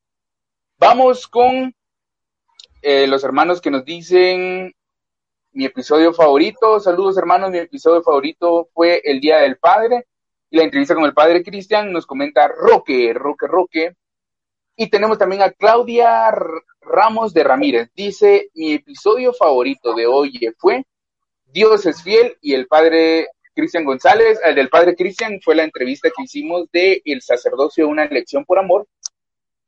Vamos 0.79 1.27
con 1.27 1.75
eh, 2.81 3.09
los 3.09 3.25
hermanos 3.25 3.61
que 3.61 3.73
nos 3.73 3.85
dicen 3.85 4.73
mi 5.51 5.65
episodio 5.65 6.15
favorito. 6.15 6.79
Saludos, 6.79 7.19
hermanos. 7.19 7.51
Mi 7.51 7.59
episodio 7.59 8.01
favorito 8.05 8.69
fue 8.73 9.03
el 9.05 9.21
Día 9.21 9.39
del 9.39 9.57
Padre. 9.57 10.07
Y 10.51 10.59
la 10.59 10.63
entrevista 10.63 10.95
con 10.95 11.05
el 11.05 11.15
padre 11.15 11.43
Cristian 11.43 11.91
nos 11.91 12.07
comenta 12.07 12.47
Roque, 12.47 13.13
Roque, 13.13 13.49
Roque. 13.49 13.97
Y 14.83 14.91
tenemos 14.91 15.17
también 15.17 15.43
a 15.43 15.53
Claudia 15.53 16.35
Ramos 16.81 17.33
de 17.33 17.45
Ramírez. 17.45 17.89
Dice, 17.95 18.51
mi 18.55 18.73
episodio 18.73 19.33
favorito 19.33 19.95
de 19.95 20.09
hoy 20.09 20.53
fue 20.59 20.85
Dios 21.47 21.87
es 21.87 22.03
fiel 22.03 22.37
y 22.41 22.55
el 22.55 22.67
padre 22.67 23.29
Cristian 23.55 23.85
González, 23.85 24.41
el 24.45 24.57
del 24.57 24.71
padre 24.71 24.97
Cristian 24.97 25.39
fue 25.41 25.55
la 25.55 25.63
entrevista 25.63 26.09
que 26.11 26.25
hicimos 26.25 26.69
de 26.73 27.01
El 27.05 27.23
sacerdocio, 27.23 27.87
una 27.87 28.07
elección 28.07 28.45
por 28.45 28.59
amor. 28.59 28.89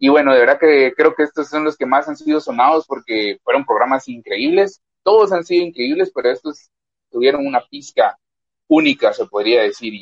Y 0.00 0.08
bueno, 0.08 0.32
de 0.32 0.40
verdad 0.40 0.58
que 0.58 0.92
creo 0.96 1.14
que 1.14 1.22
estos 1.22 1.48
son 1.48 1.62
los 1.62 1.76
que 1.76 1.86
más 1.86 2.08
han 2.08 2.16
sido 2.16 2.40
sonados 2.40 2.84
porque 2.84 3.38
fueron 3.44 3.64
programas 3.64 4.08
increíbles. 4.08 4.82
Todos 5.04 5.30
han 5.30 5.44
sido 5.44 5.64
increíbles, 5.64 6.10
pero 6.12 6.32
estos 6.32 6.72
tuvieron 7.08 7.46
una 7.46 7.64
pizca 7.70 8.18
única, 8.66 9.12
se 9.12 9.26
podría 9.26 9.62
decir. 9.62 9.94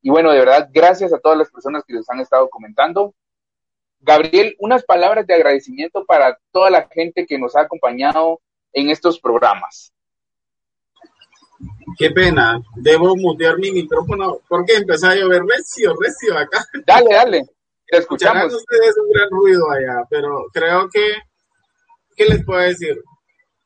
Y, 0.00 0.10
bueno, 0.10 0.30
de 0.30 0.38
verdad, 0.38 0.70
gracias 0.72 1.12
a 1.12 1.18
todas 1.18 1.36
las 1.36 1.50
personas 1.50 1.82
que 1.84 1.94
les 1.94 2.08
han 2.08 2.20
estado 2.20 2.48
comentando. 2.48 3.16
Gabriel, 4.00 4.56
unas 4.58 4.84
palabras 4.84 5.26
de 5.26 5.34
agradecimiento 5.34 6.04
para 6.04 6.38
toda 6.52 6.70
la 6.70 6.88
gente 6.88 7.26
que 7.26 7.38
nos 7.38 7.56
ha 7.56 7.62
acompañado 7.62 8.40
en 8.72 8.90
estos 8.90 9.20
programas. 9.20 9.92
Qué 11.98 12.10
pena, 12.10 12.60
debo 12.76 13.16
mutear 13.16 13.58
mi 13.58 13.72
micrófono 13.72 14.38
porque 14.48 14.76
empezó 14.76 15.08
a 15.08 15.16
llover 15.16 15.42
recio, 15.42 15.96
recio 16.00 16.38
acá. 16.38 16.64
Dale, 16.86 17.12
dale, 17.12 17.42
te 17.86 17.98
escuchamos. 17.98 18.54
ustedes 18.54 18.96
un 18.98 19.10
gran 19.10 19.30
ruido 19.30 19.68
allá, 19.70 20.06
pero 20.08 20.46
creo 20.52 20.88
que, 20.88 21.14
¿qué 22.14 22.26
les 22.26 22.44
puedo 22.44 22.60
decir? 22.60 23.02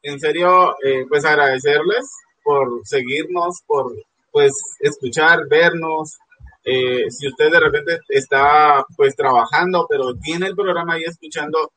En 0.03 0.19
serio, 0.19 0.75
eh, 0.83 1.05
pues 1.09 1.25
agradecerles 1.25 2.11
por 2.43 2.81
seguirnos, 2.85 3.61
por 3.67 3.93
pues 4.31 4.55
escuchar, 4.81 5.47
vernos, 5.47 6.17
eh, 6.65 7.11
si 7.11 7.29
usted 7.29 7.51
de 7.51 7.61
repente 7.61 7.99
está 8.09 8.85
pues 8.97 9.15
trabajando, 9.17 9.87
pero 9.89 10.15
tiene 10.15 10.47
el 10.47 10.55
programa 10.55 10.95
ahí 10.95 11.05
escuchando, 11.05 11.73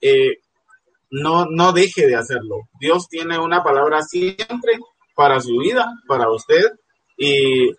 eh, 0.00 0.38
no, 1.10 1.46
no 1.46 1.72
deje 1.72 2.06
de 2.06 2.16
hacerlo. 2.16 2.68
Dios 2.80 3.08
tiene 3.08 3.38
una 3.38 3.62
palabra 3.62 4.02
siempre 4.02 4.78
para 5.14 5.40
su 5.40 5.58
vida, 5.58 5.86
para 6.08 6.30
usted. 6.30 6.72
Y 7.16 7.70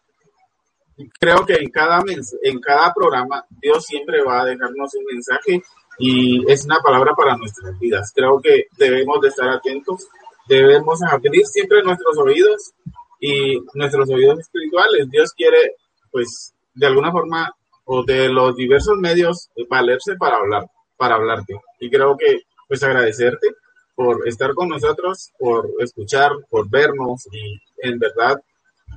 creo 1.20 1.46
que 1.46 1.56
en 1.56 1.70
cada, 1.70 2.02
en 2.44 2.60
cada 2.60 2.94
programa 2.94 3.46
Dios 3.50 3.86
siempre 3.86 4.24
va 4.24 4.42
a 4.42 4.46
dejarnos 4.46 4.94
un 4.96 5.06
mensaje 5.06 5.62
y 5.98 6.52
es 6.52 6.66
una 6.66 6.80
palabra 6.80 7.14
para 7.16 7.38
nuestras 7.38 7.78
vidas. 7.80 8.12
Creo 8.16 8.40
que 8.42 8.68
debemos 8.78 9.22
de 9.22 9.30
estar 9.30 9.50
atentos, 9.50 10.08
debemos 10.48 11.02
abrir 11.04 11.46
siempre 11.46 11.84
nuestros 11.84 12.18
oídos 12.18 12.74
y 13.20 13.60
nuestros 13.74 14.10
oídos 14.10 14.40
espirituales. 14.40 15.10
Dios 15.10 15.34
quiere, 15.34 15.76
pues, 16.14 16.54
de 16.74 16.88
alguna 16.88 17.12
forma 17.12 17.54
o 17.86 18.06
de 18.06 18.30
los 18.30 18.56
diversos 18.56 18.98
medios 18.98 19.50
valerse 19.70 20.16
para 20.16 20.38
hablar, 20.38 20.66
para 20.96 21.16
hablarte. 21.16 21.56
Y 21.82 21.90
creo 21.90 22.16
que, 22.16 22.44
pues, 22.70 22.82
agradecerte 22.84 23.48
por 23.96 24.28
estar 24.28 24.54
con 24.54 24.70
nosotros, 24.70 25.32
por 25.38 25.70
escuchar, 25.80 26.32
por 26.50 26.70
vernos 26.70 27.28
y 27.32 27.60
en 27.88 28.00
verdad 28.00 28.38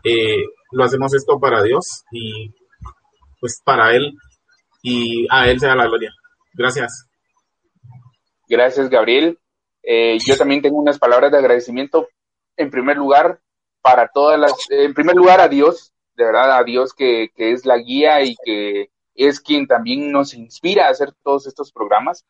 eh, 0.05 0.45
lo 0.73 0.85
hacemos 0.85 1.13
esto 1.15 1.39
para 1.39 1.63
Dios 1.63 2.05
y 2.11 2.51
pues 3.41 3.61
para 3.65 3.95
Él 3.95 4.15
y 4.83 5.27
a 5.31 5.49
Él 5.49 5.61
sea 5.61 5.75
la 5.75 5.87
gloria. 5.87 6.13
Gracias. 6.55 7.07
Gracias, 8.49 8.89
Gabriel. 8.89 9.39
Eh, 9.83 10.19
yo 10.25 10.37
también 10.37 10.63
tengo 10.63 10.79
unas 10.79 10.99
palabras 10.99 11.31
de 11.31 11.39
agradecimiento. 11.39 12.09
En 12.57 12.71
primer 12.71 12.97
lugar, 12.97 13.41
para 13.83 14.09
todas 14.09 14.39
las, 14.39 14.53
en 14.71 14.95
primer 14.95 15.17
lugar 15.17 15.41
a 15.41 15.49
Dios, 15.49 15.93
de 16.17 16.25
verdad 16.25 16.59
a 16.59 16.65
Dios 16.65 16.95
que, 16.95 17.31
que 17.35 17.53
es 17.53 17.67
la 17.67 17.79
guía 17.79 18.23
y 18.23 18.37
que 18.45 18.91
es 19.15 19.41
quien 19.41 19.67
también 19.67 20.13
nos 20.13 20.35
inspira 20.35 20.87
a 20.87 20.91
hacer 20.91 21.13
todos 21.23 21.47
estos 21.47 21.73
programas. 21.73 22.25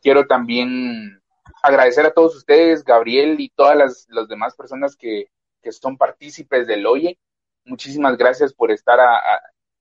Quiero 0.00 0.26
también 0.26 1.20
agradecer 1.62 2.06
a 2.06 2.12
todos 2.12 2.36
ustedes, 2.36 2.84
Gabriel 2.84 3.38
y 3.38 3.50
todas 3.50 3.76
las, 3.76 4.06
las 4.08 4.28
demás 4.28 4.54
personas 4.54 4.96
que, 4.96 5.26
que 5.62 5.72
son 5.72 5.96
partícipes 5.96 6.66
del 6.66 6.86
Oye. 6.86 7.18
Muchísimas 7.64 8.16
gracias 8.16 8.52
por 8.52 8.70
estar 8.70 8.98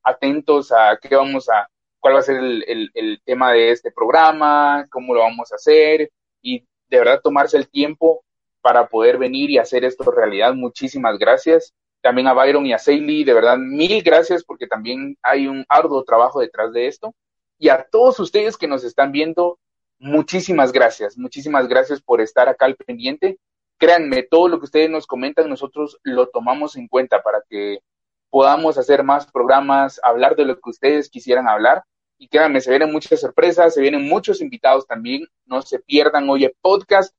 atentos 0.03 0.71
a 0.71 0.97
qué 1.01 1.15
vamos 1.15 1.49
a, 1.49 1.67
cuál 1.99 2.15
va 2.15 2.19
a 2.19 2.23
ser 2.23 2.37
el, 2.37 2.91
el, 2.93 3.21
tema 3.23 3.53
de 3.53 3.71
este 3.71 3.91
programa, 3.91 4.85
cómo 4.89 5.13
lo 5.13 5.21
vamos 5.21 5.51
a 5.51 5.55
hacer 5.55 6.09
y 6.41 6.59
de 6.89 6.97
verdad 6.97 7.21
tomarse 7.23 7.57
el 7.57 7.69
tiempo 7.69 8.23
para 8.61 8.87
poder 8.87 9.17
venir 9.17 9.49
y 9.49 9.57
hacer 9.57 9.85
esto 9.85 10.11
realidad. 10.11 10.53
Muchísimas 10.53 11.17
gracias. 11.17 11.73
También 12.01 12.27
a 12.27 12.33
Byron 12.33 12.65
y 12.65 12.73
a 12.73 12.79
Seili, 12.79 13.23
de 13.23 13.33
verdad, 13.33 13.57
mil 13.57 14.01
gracias 14.03 14.43
porque 14.43 14.67
también 14.67 15.17
hay 15.21 15.47
un 15.47 15.65
arduo 15.69 16.03
trabajo 16.03 16.39
detrás 16.39 16.71
de 16.73 16.87
esto. 16.87 17.13
Y 17.57 17.69
a 17.69 17.87
todos 17.91 18.19
ustedes 18.19 18.57
que 18.57 18.67
nos 18.67 18.83
están 18.83 19.11
viendo, 19.11 19.59
muchísimas 19.99 20.71
gracias. 20.71 21.17
Muchísimas 21.17 21.67
gracias 21.67 22.01
por 22.01 22.21
estar 22.21 22.47
acá 22.47 22.65
al 22.65 22.75
pendiente 22.75 23.37
créanme, 23.79 24.23
todo 24.23 24.49
lo 24.49 24.59
que 24.59 24.65
ustedes 24.65 24.89
nos 24.89 25.07
comentan, 25.07 25.49
nosotros 25.49 25.97
lo 26.03 26.27
tomamos 26.27 26.75
en 26.75 26.87
cuenta 26.87 27.23
para 27.23 27.41
que 27.49 27.79
podamos 28.29 28.77
hacer 28.77 29.03
más 29.03 29.25
programas, 29.31 29.99
hablar 30.03 30.35
de 30.35 30.45
lo 30.45 30.55
que 30.59 30.69
ustedes 30.69 31.09
quisieran 31.09 31.47
hablar. 31.47 31.83
Y 32.19 32.27
créanme, 32.27 32.59
se 32.59 32.69
vienen 32.69 32.91
muchas 32.91 33.21
sorpresas, 33.21 33.73
se 33.73 33.81
vienen 33.81 34.07
muchos 34.07 34.41
invitados 34.41 34.85
también. 34.85 35.25
No 35.45 35.61
se 35.61 35.79
pierdan, 35.79 36.29
oye, 36.29 36.53
podcast 36.61 37.15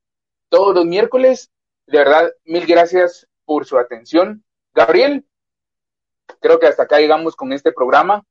todos 0.50 0.74
los 0.74 0.84
miércoles. 0.84 1.50
De 1.86 1.98
verdad, 1.98 2.30
mil 2.44 2.66
gracias 2.66 3.26
por 3.46 3.64
su 3.64 3.78
atención. 3.78 4.44
Gabriel, 4.74 5.24
creo 6.40 6.58
que 6.58 6.66
hasta 6.66 6.84
acá 6.84 6.98
llegamos 6.98 7.36
con 7.36 7.52
este 7.52 7.72
programa. 7.72 8.24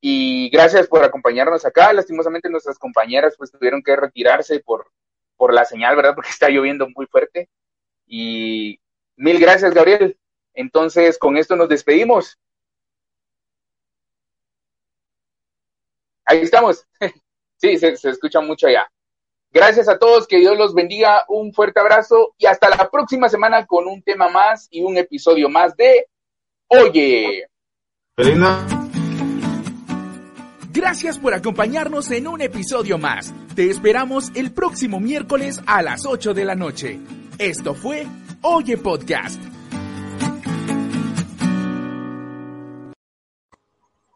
Y 0.00 0.50
gracias 0.50 0.88
por 0.88 1.04
acompañarnos 1.04 1.64
acá. 1.64 1.92
Lastimosamente 1.92 2.50
nuestras 2.50 2.78
compañeras 2.78 3.34
pues 3.38 3.52
tuvieron 3.52 3.82
que 3.82 3.94
retirarse 3.96 4.60
por 4.60 4.90
por 5.36 5.52
la 5.52 5.64
señal, 5.64 5.96
¿verdad? 5.96 6.14
Porque 6.14 6.30
está 6.30 6.48
lloviendo 6.48 6.88
muy 6.94 7.06
fuerte. 7.06 7.48
Y 8.06 8.78
mil 9.16 9.40
gracias, 9.40 9.74
Gabriel. 9.74 10.16
Entonces, 10.54 11.18
con 11.18 11.36
esto 11.36 11.56
nos 11.56 11.68
despedimos. 11.68 12.38
Ahí 16.24 16.40
estamos. 16.42 16.86
Sí, 17.56 17.78
se, 17.78 17.96
se 17.96 18.10
escucha 18.10 18.40
mucho 18.40 18.66
allá. 18.66 18.90
Gracias 19.52 19.88
a 19.88 19.98
todos, 19.98 20.26
que 20.26 20.38
Dios 20.38 20.56
los 20.56 20.74
bendiga, 20.74 21.24
un 21.28 21.52
fuerte 21.52 21.78
abrazo 21.78 22.34
y 22.38 22.46
hasta 22.46 22.70
la 22.70 22.90
próxima 22.90 23.28
semana 23.28 23.66
con 23.66 23.86
un 23.86 24.02
tema 24.02 24.28
más 24.28 24.66
y 24.70 24.82
un 24.82 24.96
episodio 24.96 25.48
más 25.50 25.76
de 25.76 26.06
Oye. 26.68 27.46
Gracias 30.72 31.18
por 31.18 31.34
acompañarnos 31.34 32.10
en 32.12 32.28
un 32.28 32.40
episodio 32.40 32.96
más. 32.96 33.34
Te 33.54 33.68
esperamos 33.68 34.32
el 34.34 34.52
próximo 34.52 35.00
miércoles 35.00 35.60
a 35.66 35.82
las 35.82 36.06
8 36.06 36.32
de 36.32 36.44
la 36.46 36.54
noche. 36.54 36.98
Esto 37.38 37.74
fue 37.74 38.06
Oye 38.40 38.78
Podcast 38.78 39.51